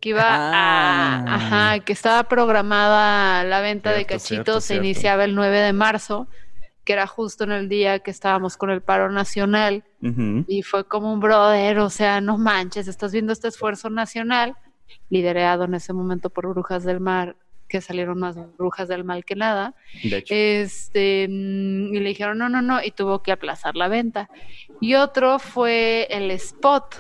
Que 0.01 0.11
iba 0.11 0.23
Ah. 0.25 1.25
a. 1.27 1.35
Ajá, 1.35 1.85
que 1.85 1.93
estaba 1.93 2.25
programada 2.25 3.45
la 3.45 3.61
venta 3.61 3.93
de 3.93 4.05
cachitos, 4.05 4.27
cierto, 4.29 4.61
se 4.61 4.67
cierto. 4.69 4.85
iniciaba 4.85 5.25
el 5.25 5.35
9 5.35 5.59
de 5.59 5.73
marzo, 5.73 6.27
que 6.85 6.93
era 6.93 7.07
justo 7.07 7.45
en 7.45 7.53
el 7.53 7.69
día 7.69 7.99
que 8.01 8.11
estábamos 8.11 8.57
con 8.57 8.71
el 8.71 8.81
paro 8.83 9.11
nacional. 9.11 9.85
Y 10.47 10.63
fue 10.63 10.85
como 10.85 11.13
un 11.13 11.19
brother, 11.21 11.79
o 11.81 11.91
sea, 11.91 12.21
no 12.21 12.39
manches, 12.39 12.87
estás 12.89 13.11
viendo 13.13 13.33
este 13.33 13.49
esfuerzo 13.49 13.91
nacional, 13.91 14.55
liderado 15.11 15.65
en 15.65 15.75
ese 15.75 15.93
momento 15.93 16.31
por 16.31 16.47
Brujas 16.49 16.85
del 16.85 17.01
Mar, 17.01 17.35
que 17.69 17.81
salieron 17.81 18.19
más 18.19 18.37
brujas 18.57 18.89
del 18.89 19.05
mal 19.05 19.25
que 19.25 19.37
nada. 19.37 19.75
De 20.03 20.19
hecho. 20.19 20.35
Este, 20.35 21.27
mm, 21.29 21.95
y 21.95 22.01
le 22.01 22.09
dijeron, 22.09 22.39
no, 22.39 22.49
no, 22.49 22.63
no, 22.63 22.83
y 22.83 22.91
tuvo 22.91 23.23
que 23.23 23.33
aplazar 23.33 23.77
la 23.77 23.89
venta. 23.89 24.29
Y 24.81 24.95
otro 24.95 25.39
fue 25.39 26.07
el 26.11 26.31
spot. 26.33 26.97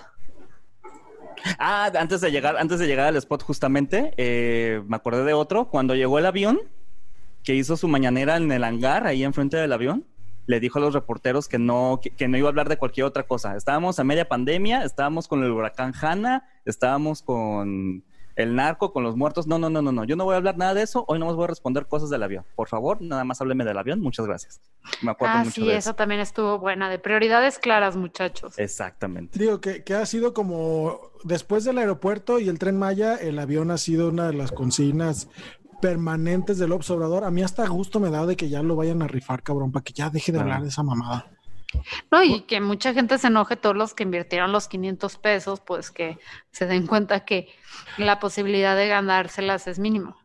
Ah, 1.58 1.90
antes 1.98 2.20
de 2.20 2.30
llegar, 2.30 2.56
antes 2.56 2.78
de 2.78 2.86
llegar 2.86 3.06
al 3.06 3.16
spot, 3.16 3.42
justamente, 3.42 4.12
eh, 4.16 4.82
me 4.86 4.96
acordé 4.96 5.24
de 5.24 5.32
otro. 5.32 5.68
Cuando 5.68 5.94
llegó 5.94 6.18
el 6.18 6.26
avión, 6.26 6.58
que 7.44 7.54
hizo 7.54 7.76
su 7.76 7.88
mañanera 7.88 8.36
en 8.36 8.50
el 8.50 8.64
hangar, 8.64 9.06
ahí 9.06 9.22
enfrente 9.22 9.56
del 9.56 9.72
avión, 9.72 10.04
le 10.46 10.60
dijo 10.60 10.78
a 10.78 10.82
los 10.82 10.94
reporteros 10.94 11.48
que 11.48 11.58
no, 11.58 12.00
que, 12.02 12.10
que 12.10 12.28
no 12.28 12.36
iba 12.38 12.48
a 12.48 12.50
hablar 12.50 12.68
de 12.68 12.76
cualquier 12.76 13.06
otra 13.06 13.24
cosa. 13.24 13.56
Estábamos 13.56 13.98
a 13.98 14.04
media 14.04 14.28
pandemia, 14.28 14.84
estábamos 14.84 15.28
con 15.28 15.42
el 15.44 15.50
huracán 15.50 15.92
Hanna, 16.00 16.48
estábamos 16.64 17.22
con 17.22 18.04
el 18.36 18.54
narco, 18.54 18.92
con 18.92 19.02
los 19.02 19.16
muertos. 19.16 19.46
No, 19.46 19.58
no, 19.58 19.68
no, 19.70 19.82
no, 19.82 19.90
no. 19.92 20.04
Yo 20.04 20.14
no 20.14 20.24
voy 20.24 20.34
a 20.34 20.36
hablar 20.36 20.56
nada 20.56 20.74
de 20.74 20.82
eso. 20.82 21.04
Hoy 21.08 21.18
no 21.18 21.26
más 21.26 21.34
voy 21.34 21.44
a 21.44 21.48
responder 21.48 21.86
cosas 21.86 22.10
del 22.10 22.22
avión. 22.22 22.44
Por 22.54 22.68
favor, 22.68 23.00
nada 23.00 23.24
más 23.24 23.40
hábleme 23.40 23.64
del 23.64 23.78
avión. 23.78 24.00
Muchas 24.00 24.26
gracias. 24.26 24.60
Me 25.02 25.10
acuerdo 25.10 25.34
Ah, 25.36 25.38
mucho 25.44 25.50
sí, 25.62 25.66
de 25.66 25.72
eso 25.76 25.90
eso. 25.90 25.94
también 25.96 26.20
estuvo 26.20 26.58
buena, 26.58 26.88
de 26.88 26.98
prioridades 26.98 27.58
claras, 27.58 27.96
muchachos. 27.96 28.58
Exactamente. 28.58 29.38
Digo 29.38 29.60
que, 29.60 29.82
que 29.82 29.94
ha 29.94 30.06
sido 30.06 30.32
como 30.34 31.00
después 31.24 31.64
del 31.64 31.78
aeropuerto 31.78 32.38
y 32.38 32.48
el 32.48 32.58
tren 32.58 32.78
Maya, 32.78 33.16
el 33.16 33.38
avión 33.38 33.70
ha 33.70 33.78
sido 33.78 34.08
una 34.10 34.26
de 34.28 34.34
las 34.34 34.52
consignas 34.52 35.28
permanentes 35.80 36.58
del 36.58 36.72
observador. 36.72 37.24
A 37.24 37.30
mí 37.30 37.42
hasta 37.42 37.66
gusto 37.68 38.00
me 38.00 38.10
da 38.10 38.26
de 38.26 38.36
que 38.36 38.48
ya 38.48 38.62
lo 38.62 38.76
vayan 38.76 39.02
a 39.02 39.06
rifar, 39.08 39.42
cabrón, 39.42 39.72
para 39.72 39.82
que 39.84 39.92
ya 39.92 40.10
deje 40.10 40.32
de 40.32 40.40
hablar 40.40 40.62
de 40.62 40.68
esa 40.68 40.82
mamada. 40.82 41.26
No, 42.10 42.22
y 42.22 42.42
que 42.42 42.60
mucha 42.60 42.94
gente 42.94 43.18
se 43.18 43.26
enoje, 43.26 43.56
todos 43.56 43.76
los 43.76 43.92
que 43.94 44.04
invirtieron 44.04 44.52
los 44.52 44.68
500 44.68 45.18
pesos, 45.18 45.60
pues 45.60 45.90
que 45.90 46.18
se 46.50 46.66
den 46.66 46.86
cuenta 46.86 47.24
que 47.24 47.48
la 47.98 48.18
posibilidad 48.20 48.76
de 48.76 48.88
ganárselas 48.88 49.66
es 49.66 49.78
mínimo. 49.78 50.16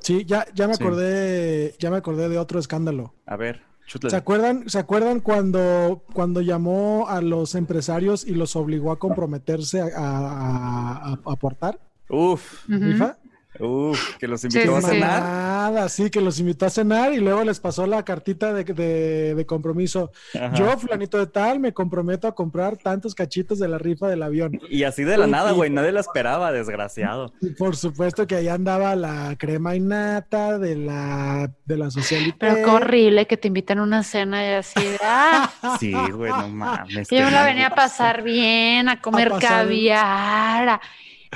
Sí, 0.00 0.24
ya, 0.24 0.46
ya 0.54 0.66
me 0.66 0.74
Sí. 0.74 0.82
acordé, 0.82 1.74
ya 1.78 1.90
me 1.90 1.98
acordé 1.98 2.28
de 2.28 2.38
otro 2.38 2.58
escándalo. 2.58 3.14
A 3.26 3.36
ver, 3.36 3.62
chútlale. 3.86 4.10
¿Se 4.10 4.16
acuerdan, 4.16 4.68
¿se 4.70 4.78
acuerdan 4.78 5.20
cuando, 5.20 6.02
cuando 6.14 6.40
llamó 6.40 7.06
a 7.08 7.20
los 7.20 7.54
empresarios 7.54 8.26
y 8.26 8.34
los 8.34 8.56
obligó 8.56 8.92
a 8.92 8.98
comprometerse 8.98 9.82
a, 9.82 9.86
a- 9.94 10.96
a- 10.96 11.12
a 11.12 11.32
aportar? 11.32 11.78
Uf, 12.08 12.64
Ujú. 12.68 12.78
¿Rifa? 12.78 13.18
Uf, 13.60 14.16
que 14.16 14.26
los 14.28 14.42
invitó 14.44 14.76
a 14.76 14.80
sí, 14.82 14.88
cenar. 14.88 15.22
Nada, 15.22 15.88
sí, 15.88 16.10
que 16.10 16.20
los 16.20 16.38
invitó 16.40 16.66
a 16.66 16.70
cenar 16.70 17.12
y 17.12 17.18
luego 17.20 17.44
les 17.44 17.60
pasó 17.60 17.86
la 17.86 18.04
cartita 18.04 18.52
de, 18.52 18.64
de- 18.64 19.34
de 19.34 19.46
compromiso. 19.46 20.10
Ajá. 20.34 20.54
Yo, 20.54 20.78
fulanito 20.78 21.18
de 21.18 21.26
tal, 21.26 21.60
me 21.60 21.72
comprometo 21.72 22.26
a 22.28 22.34
comprar 22.34 22.76
tantos 22.76 23.14
cachitos 23.14 23.58
de 23.58 23.68
la 23.68 23.78
rifa 23.78 24.08
del 24.08 24.22
avión. 24.22 24.60
Y 24.68 24.84
así 24.84 25.04
de 25.04 25.16
la 25.18 25.26
nada, 25.26 25.52
güey, 25.52 25.70
nadie 25.70 25.92
la 25.92 26.00
esperaba, 26.00 26.52
desgraciado. 26.52 27.32
Y 27.40 27.50
por 27.50 27.76
supuesto 27.76 28.26
que 28.26 28.36
ahí 28.36 28.48
andaba 28.48 28.94
la 28.96 29.36
crema 29.38 29.74
innata 29.76 30.58
de 30.58 30.76
la, 30.76 31.52
de 31.64 31.76
la 31.76 31.90
socialité. 31.90 32.36
Pero 32.38 32.54
qué 32.56 32.64
horrible 32.64 33.26
que 33.26 33.36
te 33.36 33.48
inviten 33.48 33.78
a 33.78 33.82
una 33.82 34.02
cena 34.02 34.44
y 34.44 34.52
así 34.54 34.82
de, 34.82 34.98
ah, 35.02 35.50
Sí, 35.78 35.92
güey, 35.92 36.30
no 36.32 36.48
mames. 36.48 37.08
yo 37.10 37.30
la 37.30 37.44
venía 37.44 37.68
a 37.68 37.74
pasar 37.74 38.22
bien, 38.22 38.88
a 38.88 39.00
comer 39.00 39.30
pasar- 39.30 39.48
caviar. 39.64 40.68
a- 40.68 40.80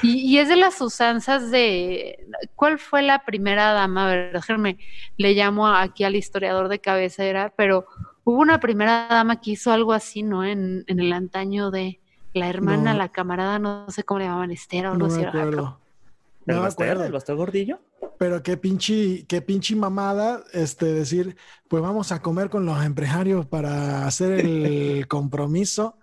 Y, 0.02 0.18
y 0.20 0.38
es 0.38 0.48
de 0.48 0.56
las 0.56 0.80
usanzas 0.80 1.50
de, 1.50 2.26
¿cuál 2.56 2.78
fue 2.78 3.02
la 3.02 3.24
primera 3.24 3.72
dama? 3.72 4.06
A 4.06 4.08
ver, 4.10 4.32
déjenme, 4.32 4.78
le 5.16 5.32
llamo 5.34 5.68
aquí 5.68 6.04
al 6.04 6.16
historiador 6.16 6.68
de 6.68 6.80
cabecera, 6.80 7.52
pero 7.56 7.86
hubo 8.24 8.38
una 8.40 8.58
primera 8.60 9.06
dama 9.08 9.40
que 9.40 9.52
hizo 9.52 9.72
algo 9.72 9.92
así, 9.92 10.22
¿no? 10.22 10.44
En, 10.44 10.84
en 10.88 11.00
el 11.00 11.12
antaño 11.12 11.70
de 11.70 12.00
la 12.32 12.48
hermana, 12.48 12.92
No. 12.92 12.98
la 12.98 13.08
camarada, 13.10 13.58
no 13.58 13.86
sé 13.90 14.02
cómo 14.02 14.18
le 14.20 14.26
llamaban, 14.26 14.50
Esther 14.50 14.86
o 14.88 14.96
No 14.96 15.06
era 15.06 15.28
acá. 15.30 15.38
acuerdo. 15.38 15.80
¿El 16.46 16.54
No 16.56 16.60
me 16.60 16.60
Baster? 16.66 16.90
acuerdo. 16.90 17.18
¿El 17.28 17.36
gordillo? 17.36 17.80
Pero 18.18 18.42
qué 18.42 18.56
pinche, 18.56 19.24
qué 19.26 19.42
pinche 19.42 19.74
mamada, 19.76 20.42
este, 20.52 20.86
decir, 20.86 21.36
pues 21.68 21.82
vamos 21.82 22.12
a 22.12 22.20
comer 22.20 22.50
con 22.50 22.64
los 22.66 22.84
empresarios 22.84 23.46
para 23.46 24.06
hacer 24.06 24.32
el 24.40 25.06
compromiso. 25.08 25.98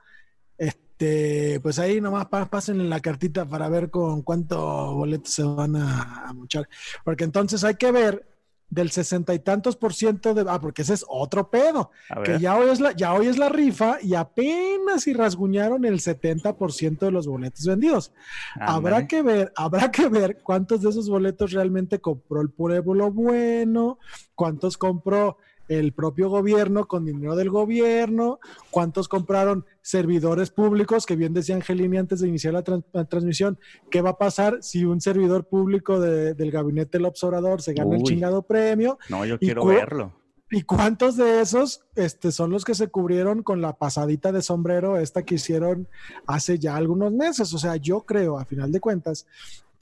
Este, 1.01 1.59
pues 1.61 1.79
ahí 1.79 1.99
nomás 1.99 2.27
pa- 2.27 2.45
pasen 2.45 2.87
la 2.89 2.99
cartita 2.99 3.45
para 3.45 3.69
ver 3.69 3.89
con 3.89 4.21
cuántos 4.21 4.93
boletos 4.93 5.33
se 5.33 5.43
van 5.43 5.75
a, 5.75 6.27
a 6.27 6.33
muchar. 6.33 6.69
Porque 7.03 7.23
entonces 7.23 7.63
hay 7.63 7.75
que 7.75 7.91
ver 7.91 8.27
del 8.69 8.89
sesenta 8.91 9.33
y 9.33 9.39
tantos 9.39 9.75
por 9.75 9.93
ciento 9.93 10.33
de, 10.33 10.45
ah, 10.47 10.59
porque 10.61 10.83
ese 10.83 10.93
es 10.93 11.03
otro 11.09 11.49
pedo, 11.49 11.89
que 12.23 12.39
ya 12.39 12.55
hoy 12.55 12.69
es 12.69 12.79
la, 12.79 12.93
ya 12.93 13.13
hoy 13.13 13.27
es 13.27 13.37
la 13.37 13.49
rifa 13.49 13.97
y 14.01 14.13
apenas 14.15 15.03
si 15.03 15.13
rasguñaron 15.13 15.83
el 15.85 15.99
70% 15.99 16.99
de 16.99 17.11
los 17.11 17.27
boletos 17.27 17.65
vendidos. 17.65 18.13
Habrá 18.59 19.07
que 19.07 19.23
ver, 19.23 19.51
habrá 19.57 19.91
que 19.91 20.07
ver 20.07 20.37
cuántos 20.43 20.81
de 20.83 20.89
esos 20.91 21.09
boletos 21.09 21.51
realmente 21.51 21.99
compró 21.99 22.39
el 22.41 22.49
pueblo 22.51 23.11
bueno, 23.11 23.97
cuántos 24.35 24.77
compró 24.77 25.37
el 25.79 25.93
propio 25.93 26.29
gobierno 26.29 26.86
con 26.86 27.05
dinero 27.05 27.36
del 27.38 27.49
gobierno, 27.49 28.39
cuántos 28.71 29.07
compraron 29.07 29.65
servidores 29.81 30.49
públicos, 30.49 31.05
que 31.05 31.15
bien 31.15 31.34
decía 31.34 31.55
Angelini 31.55 31.97
antes 31.97 32.19
de 32.19 32.27
iniciar 32.27 32.53
la, 32.53 32.62
trans- 32.62 32.84
la 32.91 33.05
transmisión, 33.05 33.57
¿qué 33.89 34.01
va 34.01 34.12
a 34.12 34.17
pasar 34.17 34.57
si 34.62 34.84
un 34.84 34.99
servidor 34.99 35.45
público 35.45 35.99
de- 36.01 36.34
del 36.34 36.51
gabinete 36.51 36.97
del 36.97 37.05
observador 37.05 37.62
se 37.62 37.73
gana 37.73 37.95
el 37.95 38.03
chingado 38.03 38.41
premio? 38.41 38.99
No, 39.10 39.25
yo 39.25 39.36
¿Y 39.36 39.45
quiero 39.45 39.65
verlo. 39.65 40.13
¿Y 40.53 40.63
cuántos 40.63 41.15
de 41.15 41.39
esos 41.39 41.86
este, 41.95 42.34
son 42.34 42.51
los 42.51 42.65
que 42.65 42.75
se 42.75 42.89
cubrieron 42.89 43.41
con 43.41 43.62
la 43.62 43.77
pasadita 43.77 44.34
de 44.34 44.41
sombrero 44.41 44.97
esta 44.97 45.23
que 45.23 45.36
hicieron 45.36 45.88
hace 46.27 46.60
ya 46.60 46.75
algunos 46.75 47.13
meses? 47.13 47.53
O 47.53 47.57
sea, 47.57 47.77
yo 47.77 48.01
creo, 48.01 48.38
a 48.38 48.43
final 48.43 48.69
de 48.73 48.81
cuentas, 48.81 49.25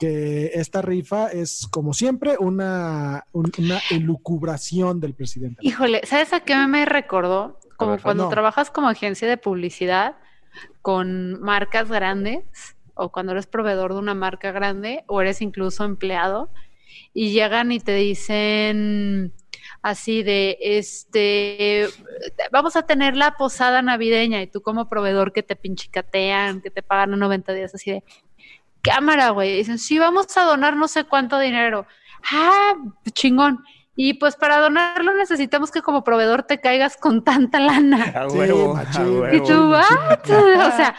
que 0.00 0.46
esta 0.54 0.80
rifa 0.82 1.28
es, 1.30 1.66
como 1.70 1.92
siempre, 1.92 2.36
una, 2.40 3.24
un- 3.32 3.52
una 3.58 3.78
elucubración 3.90 4.98
del 4.98 5.14
presidente. 5.14 5.58
Híjole, 5.60 6.00
¿sabes 6.04 6.32
a 6.32 6.40
qué 6.40 6.56
me 6.66 6.86
recordó? 6.86 7.60
Como 7.76 7.92
ver, 7.92 8.00
cuando 8.02 8.24
no. 8.24 8.28
trabajas 8.30 8.70
como 8.70 8.88
agencia 8.88 9.28
de 9.28 9.36
publicidad 9.36 10.16
con 10.82 11.40
marcas 11.40 11.88
grandes 11.90 12.42
o 12.94 13.10
cuando 13.12 13.32
eres 13.32 13.46
proveedor 13.46 13.92
de 13.92 14.00
una 14.00 14.14
marca 14.14 14.52
grande 14.52 15.04
o 15.06 15.20
eres 15.20 15.40
incluso 15.42 15.84
empleado 15.84 16.50
y 17.14 17.32
llegan 17.32 17.70
y 17.72 17.78
te 17.80 17.94
dicen 17.94 19.32
así 19.82 20.22
de 20.22 20.58
este 20.60 21.86
vamos 22.52 22.76
a 22.76 22.82
tener 22.82 23.16
la 23.16 23.36
posada 23.36 23.80
navideña 23.80 24.42
y 24.42 24.46
tú 24.46 24.60
como 24.60 24.88
proveedor 24.88 25.32
que 25.32 25.42
te 25.42 25.56
pinchicatean, 25.56 26.60
que 26.60 26.70
te 26.70 26.82
pagan 26.82 27.12
en 27.14 27.20
90 27.20 27.52
días 27.54 27.74
así 27.74 27.90
de 27.92 28.04
cámara, 28.82 29.30
güey. 29.30 29.56
Dicen, 29.56 29.78
sí, 29.78 29.98
vamos 29.98 30.36
a 30.36 30.42
donar 30.42 30.76
no 30.76 30.88
sé 30.88 31.04
cuánto 31.04 31.38
dinero. 31.38 31.86
Ah, 32.30 32.74
chingón. 33.12 33.64
Y 33.96 34.14
pues 34.14 34.36
para 34.36 34.58
donarlo 34.60 35.14
necesitamos 35.14 35.70
que 35.70 35.82
como 35.82 36.04
proveedor 36.04 36.44
te 36.44 36.60
caigas 36.60 36.96
con 36.96 37.22
tanta 37.24 37.60
lana. 37.60 38.04
A 38.16 38.30
Sí, 38.30 38.36
huevo, 38.38 38.72
a 38.72 38.84
machín. 38.84 39.20
huevo. 39.20 39.34
Y 39.36 39.40
tú, 39.46 39.70
¿what? 39.70 40.30
O 40.72 40.76
sea, 40.76 40.94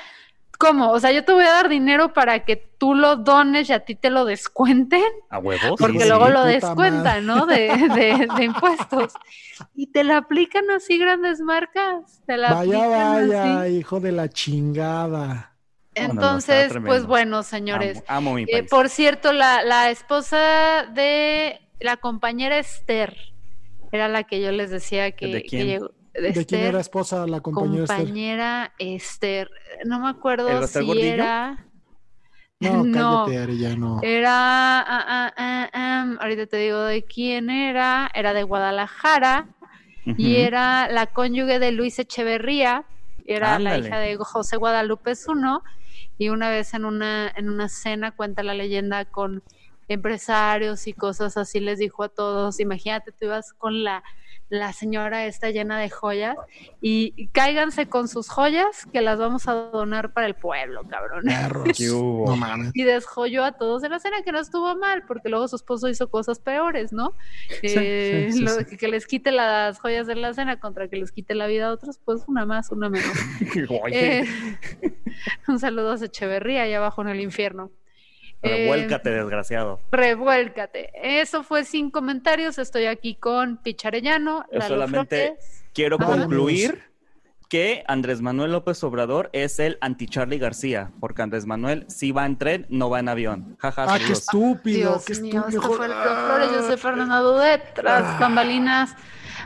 ¿cómo? 0.60 0.92
O 0.92 1.00
sea, 1.00 1.12
yo 1.12 1.26
te 1.26 1.32
voy 1.34 1.44
a 1.44 1.52
dar 1.52 1.70
dinero 1.70 2.14
para 2.14 2.46
que 2.46 2.58
tú 2.58 2.94
lo 2.94 3.16
dones 3.16 3.70
y 3.70 3.74
a 3.74 3.80
ti 3.86 3.96
te 3.96 4.12
lo 4.12 4.26
descuenten, 4.26 5.04
A 5.32 5.40
huevo. 5.40 5.76
porque 5.78 6.02
sí, 6.02 6.08
luego 6.08 6.28
sí. 6.28 6.32
lo 6.34 6.44
descuentan, 6.46 7.26
¿no? 7.26 7.46
De, 7.48 7.70
de- 7.70 8.28
de 8.38 8.44
impuestos. 8.44 9.14
Y 9.74 9.88
te 9.88 10.04
la 10.04 10.18
aplican 10.18 10.70
así 10.70 10.98
grandes 11.00 11.40
marcas. 11.40 12.22
Te 12.28 12.38
la 12.38 12.54
Vaya, 12.54 12.84
aplican 12.84 13.30
vaya, 13.30 13.62
así. 13.62 13.72
hijo 13.78 14.00
de 14.00 14.12
la 14.12 14.30
chingada. 14.30 15.51
No, 15.96 16.02
no, 16.08 16.12
Entonces, 16.14 16.74
pues 16.86 17.06
bueno, 17.06 17.44
señores. 17.44 17.98
Amo, 18.08 18.30
amo 18.30 18.34
mi 18.36 18.44
Eh, 18.44 18.48
país. 18.60 18.70
por 18.70 18.88
cierto, 18.90 19.34
la, 19.34 19.64
la 19.64 19.90
esposa 19.90 20.86
de 20.94 21.60
la 21.80 21.98
compañera 21.98 22.58
Esther 22.60 23.18
era 23.92 24.08
la 24.08 24.24
que 24.24 24.42
yo 24.42 24.52
les 24.52 24.70
decía 24.72 25.12
que, 25.12 25.28
¿De 25.28 25.42
que 25.44 25.50
quién? 25.50 25.68
llegó. 25.68 25.88
¿De 26.14 26.32
quién 26.32 26.38
Esther, 26.40 26.64
era 26.66 26.80
esposa 26.80 27.28
la 27.28 27.42
compañera 27.42 27.84
Esther? 27.84 27.98
compañera 28.00 28.74
Esther. 28.80 29.50
No 29.86 30.00
me 30.00 30.10
acuerdo 30.10 30.62
¿El 30.62 30.68
si 30.68 30.84
Gordillo? 30.86 31.08
era. 31.14 31.66
No, 32.60 32.84
No. 32.86 33.26
cállate, 33.26 33.44
Ari, 33.44 33.58
ya 33.58 33.76
no. 33.76 34.00
Era. 34.02 34.32
ah, 34.80 34.86
ah, 34.88 35.34
ah, 35.36 35.70
ah, 35.74 36.16
ahorita 36.22 36.46
te 36.48 36.58
digo 36.58 36.82
de 36.84 37.04
quién 37.04 37.50
era. 37.50 38.10
Era 38.14 38.34
de 38.34 38.44
Guadalajara 38.44 39.48
y 40.18 40.38
era 40.38 40.88
la 40.90 41.08
cónyuge 41.08 41.60
de 41.60 41.72
Luis 41.74 42.00
Echeverría. 42.00 42.86
Era 43.36 43.60
la 43.60 43.78
hija 43.78 44.00
de 44.00 44.18
José 44.18 44.58
Guadalupe 44.58 45.16
Zuno. 45.16 45.64
Y 46.18 46.30
una 46.30 46.50
vez 46.50 46.74
en 46.74 46.86
una, 46.86 47.32
en 47.36 47.50
una 47.50 47.68
cena, 47.68 48.12
cuenta 48.12 48.44
la 48.44 48.54
leyenda, 48.54 49.06
con 49.06 49.44
empresarios 49.88 50.88
y 50.88 50.94
cosas 50.94 51.38
así, 51.38 51.60
les 51.60 51.80
dijo 51.80 52.04
a 52.04 52.10
todos, 52.10 52.60
imagínate, 52.60 53.12
tú 53.12 53.26
ibas 53.26 53.54
con 53.54 53.84
la, 53.84 54.04
la 54.52 54.74
señora 54.74 55.26
esta 55.28 55.50
llena 55.50 55.80
de 55.80 55.90
joyas 55.90 56.36
y, 56.82 57.30
cáiganse 57.32 57.88
con 57.88 58.10
sus 58.10 58.28
joyas 58.28 58.86
que 58.92 59.00
las 59.00 59.18
vamos 59.18 59.48
a 59.48 59.54
donar 59.54 60.12
para 60.12 60.28
el 60.28 60.36
pueblo, 60.36 60.84
cabrón. 60.90 61.24
Y 62.74 62.84
desjoyó 62.84 63.46
a 63.46 63.54
todos 63.54 63.84
en 63.86 63.92
la 63.92 64.00
cena, 64.00 64.24
que 64.24 64.34
no 64.34 64.40
estuvo 64.40 64.76
mal, 64.76 65.06
porque 65.08 65.30
luego 65.30 65.48
su 65.48 65.56
esposo 65.56 65.88
hizo 65.88 66.10
cosas 66.10 66.40
peores, 66.40 66.92
¿no? 66.92 67.16
Eh, 67.64 68.28
sí, 68.30 68.40
sí, 68.40 68.44
lo- 68.44 68.52
sí. 68.52 68.66
Que, 68.66 68.78
que 68.78 68.88
les 68.90 69.08
quite 69.08 69.32
las 69.32 69.80
joyas 69.80 70.06
de 70.06 70.16
la 70.16 70.34
cena 70.34 70.60
contra 70.60 70.90
que 70.90 70.98
les 70.98 71.14
quite 71.14 71.34
la 71.34 71.48
vida 71.48 71.70
a 71.70 71.72
otros, 71.72 71.98
pues 72.04 72.24
una 72.28 72.46
más, 72.46 72.72
una 72.72 72.90
menos. 72.90 73.12
Eh, 73.94 74.26
un 75.48 75.60
saludo 75.60 75.94
a 75.94 76.06
Echeverría 76.06 76.64
allá 76.64 76.78
abajo 76.78 77.02
en 77.02 77.08
el 77.08 77.22
infierno. 77.22 77.72
Eh, 78.44 78.64
revuélcate, 78.64 79.12
desgraciado. 79.12 79.80
revuélcate. 79.92 80.92
Eso 81.22 81.44
fue 81.44 81.64
sin 81.64 81.92
comentarios. 81.92 82.58
Estoy 82.58 82.86
aquí 82.86 83.16
con 83.16 83.58
Picharellano, 83.58 84.46
Yo 84.52 84.60
Lalo 84.60 84.76
solamente 84.76 85.26
Flores. 85.28 85.64
quiero 85.74 85.98
Ah. 86.00 86.06
concluir 86.06 86.90
que 87.50 87.84
Andrés 87.88 88.22
Manuel 88.22 88.54
López 88.54 88.82
Obrador 88.84 89.30
es 89.34 89.60
el 89.60 89.78
anti-Charlie 89.82 90.38
García, 90.38 90.90
porque 91.02 91.22
Andrés 91.22 91.46
Manuel 91.46 91.86
sí 91.90 92.12
va 92.14 92.26
en 92.26 92.38
tren, 92.38 92.66
no 92.70 92.90
va 92.90 93.00
en 93.02 93.10
avión. 93.10 93.58
Jaja, 93.60 93.86
Ah, 93.90 93.98
qué 94.00 94.14
estúpido, 94.14 94.92
Dios 94.92 95.06
qué 95.06 95.16
mío, 95.22 95.40
estúpido. 95.48 95.60
esto 95.62 95.74
fue 95.74 95.86
el 95.88 95.92
Lalo 95.92 96.26
Flores. 96.28 96.52
Yo 96.54 96.68
soy 96.68 96.78
Fernanda 96.78 97.20
Dudet, 97.20 97.74
tras 97.74 98.20
bambalinas. 98.20 98.96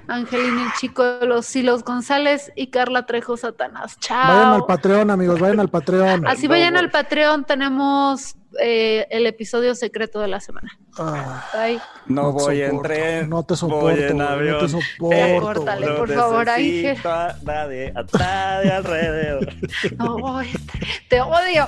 Angelina 0.08 0.66
el 0.68 0.72
Chico 0.80 1.04
de 1.04 1.26
los 1.26 1.48
Silos 1.48 1.84
González 1.84 2.52
y 2.56 2.68
Carla 2.68 3.08
Trejo 3.08 3.38
Satanás. 3.38 3.98
Chao. 4.00 4.28
Vayan 4.36 4.54
al 4.54 4.66
Patreon, 4.68 5.10
amigos, 5.10 5.40
vayan 5.40 5.60
al 5.60 5.70
Patreon. 5.70 6.28
Así 6.28 6.46
vayan 6.48 6.78
al 6.78 6.92
Patreon, 6.92 7.44
tenemos 7.46 8.36
eh, 8.62 9.08
el 9.10 9.26
episodio 9.28 9.76
secreto 9.76 10.20
de 10.20 10.28
la 10.28 10.40
semana. 10.40 10.78
Ah, 10.98 11.46
Bye. 11.54 11.80
No, 12.08 12.36
te 12.36 12.44
voy 12.44 12.62
en 12.62 12.70
soporto, 12.72 12.88
tren. 12.94 13.30
No 13.30 13.44
te 13.44 13.56
soporto, 13.56 13.86
voy 13.86 14.04
en 14.04 14.22
avión. 14.22 14.54
no 14.54 14.60
te 14.60 14.70
soporto. 14.70 15.42
Córtale, 15.42 15.86
No 15.88 15.96
por 15.96 16.14
favor, 16.14 16.46
necesito 16.48 17.12
a 17.12 17.36
nadie 17.44 17.94
atrás 17.96 18.64
de 18.64 18.72
alrededor. 18.72 19.54
No 19.98 20.18
voy. 20.20 20.48
Te 21.10 21.22
odio. 21.22 21.68